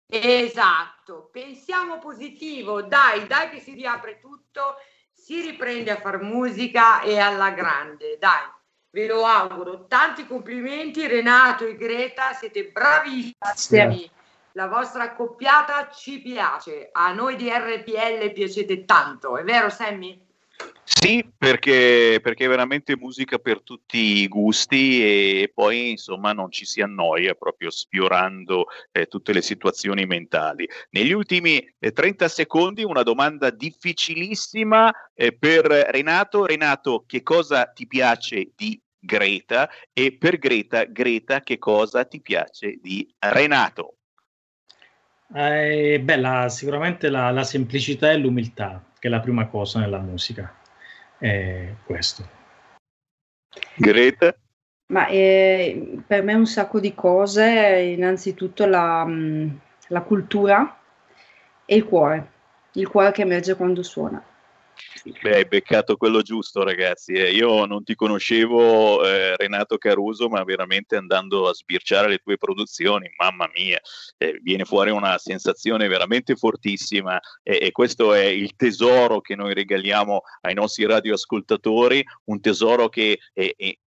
Esatto, 0.08 1.30
pensiamo 1.32 1.98
positivo, 1.98 2.82
dai, 2.82 3.26
dai 3.26 3.48
che 3.48 3.60
si 3.60 3.72
riapre 3.72 4.20
tutto, 4.20 4.76
si 5.10 5.40
riprende 5.40 5.90
a 5.90 5.96
far 5.96 6.20
musica 6.20 7.00
e 7.00 7.18
alla 7.18 7.50
grande, 7.52 8.18
dai, 8.20 8.44
ve 8.96 9.06
lo 9.06 9.26
auguro. 9.26 9.84
Tanti 9.86 10.26
complimenti 10.26 11.06
Renato 11.06 11.66
e 11.66 11.76
Greta, 11.76 12.32
siete 12.32 12.70
bravissimi. 12.72 13.34
Grazie. 13.38 14.10
La 14.52 14.68
vostra 14.68 15.02
accoppiata 15.02 15.90
ci 15.90 16.18
piace, 16.20 16.88
a 16.90 17.12
noi 17.12 17.36
di 17.36 17.50
RPL 17.50 18.32
piacete 18.32 18.86
tanto, 18.86 19.36
è 19.36 19.44
vero 19.44 19.68
Sammy? 19.68 20.18
Sì, 20.82 21.22
perché, 21.36 22.20
perché 22.22 22.46
è 22.46 22.48
veramente 22.48 22.96
musica 22.96 23.36
per 23.36 23.60
tutti 23.60 23.98
i 23.98 24.28
gusti 24.28 25.02
e 25.02 25.52
poi 25.52 25.90
insomma 25.90 26.32
non 26.32 26.50
ci 26.50 26.64
si 26.64 26.80
annoia 26.80 27.34
proprio 27.34 27.68
sfiorando 27.68 28.68
eh, 28.92 29.04
tutte 29.04 29.34
le 29.34 29.42
situazioni 29.42 30.06
mentali. 30.06 30.66
Negli 30.90 31.12
ultimi 31.12 31.58
eh, 31.78 31.92
30 31.92 32.28
secondi 32.28 32.82
una 32.82 33.02
domanda 33.02 33.50
difficilissima 33.50 34.90
eh, 35.12 35.36
per 35.36 35.66
Renato. 35.66 36.46
Renato, 36.46 37.04
che 37.06 37.22
cosa 37.22 37.66
ti 37.66 37.86
piace 37.86 38.52
di 38.56 38.80
Greta? 39.06 39.70
E 39.94 40.12
per 40.12 40.36
Greta, 40.36 40.84
Greta, 40.84 41.40
che 41.40 41.56
cosa 41.56 42.04
ti 42.04 42.20
piace 42.20 42.78
di 42.82 43.08
Renato? 43.18 43.94
Eh, 45.34 45.98
bella, 46.02 46.50
sicuramente 46.50 47.08
la, 47.08 47.30
la 47.30 47.44
semplicità 47.44 48.10
e 48.10 48.18
l'umiltà, 48.18 48.84
che 48.98 49.08
è 49.08 49.10
la 49.10 49.20
prima 49.20 49.46
cosa 49.46 49.80
nella 49.80 49.98
musica. 49.98 50.54
È 51.18 51.72
questo. 51.86 52.28
Greta? 53.76 54.36
Ma 54.88 55.06
eh, 55.08 55.98
per 56.06 56.22
me 56.22 56.34
un 56.34 56.46
sacco 56.46 56.78
di 56.78 56.94
cose, 56.94 57.94
innanzitutto 57.96 58.66
la, 58.66 59.04
mh, 59.04 59.60
la 59.88 60.02
cultura 60.02 60.78
e 61.64 61.74
il 61.74 61.84
cuore, 61.84 62.30
il 62.72 62.86
cuore 62.86 63.10
che 63.10 63.22
emerge 63.22 63.56
quando 63.56 63.82
suona. 63.82 64.22
Beh, 65.06 65.36
hai 65.36 65.46
beccato 65.46 65.96
quello 65.96 66.20
giusto, 66.20 66.64
ragazzi. 66.64 67.12
Eh, 67.12 67.30
io 67.30 67.64
non 67.64 67.84
ti 67.84 67.94
conoscevo, 67.94 69.06
eh, 69.06 69.36
Renato 69.36 69.78
Caruso, 69.78 70.28
ma 70.28 70.42
veramente 70.42 70.96
andando 70.96 71.48
a 71.48 71.54
sbirciare 71.54 72.08
le 72.08 72.18
tue 72.18 72.36
produzioni, 72.36 73.08
mamma 73.16 73.48
mia, 73.54 73.80
eh, 74.18 74.40
viene 74.42 74.64
fuori 74.64 74.90
una 74.90 75.16
sensazione 75.18 75.86
veramente 75.86 76.34
fortissima 76.34 77.20
e 77.42 77.70
questo 77.70 78.14
è 78.14 78.24
il 78.24 78.56
tesoro 78.56 79.20
che 79.20 79.36
noi 79.36 79.54
regaliamo 79.54 80.22
ai 80.40 80.54
nostri 80.54 80.84
radioascoltatori, 80.86 82.04
un 82.24 82.40
tesoro 82.40 82.88
che 82.88 83.20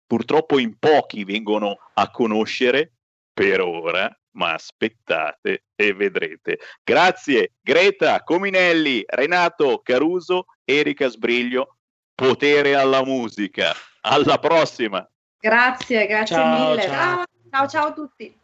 purtroppo 0.07 0.59
in 0.59 0.77
pochi 0.79 1.23
vengono 1.23 1.77
a 1.95 2.11
conoscere 2.11 2.93
per 3.33 3.61
ora, 3.61 4.11
ma 4.33 4.55
aspettate 4.55 5.65
e 5.77 5.93
vedrete. 5.93 6.59
Grazie 6.83 7.53
Greta 7.61 8.23
Cominelli, 8.23 9.05
Renato 9.07 9.81
Caruso, 9.83 10.47
Erika 10.65 11.09
Sbriglio, 11.09 11.77
potere 12.15 12.75
alla 12.75 13.05
musica. 13.05 13.73
Alla 14.03 14.39
prossima. 14.39 15.07
Grazie, 15.39 16.07
grazie 16.07 16.37
Ciao, 16.37 16.71
mille. 16.71 16.83
ciao. 16.83 17.25
ciao, 17.51 17.69
ciao 17.69 17.87
a 17.87 17.93
tutti. 17.93 18.39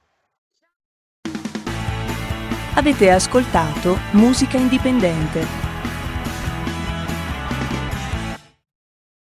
Avete 2.75 3.11
ascoltato 3.11 3.99
Musica 4.13 4.57
Indipendente 4.57 5.70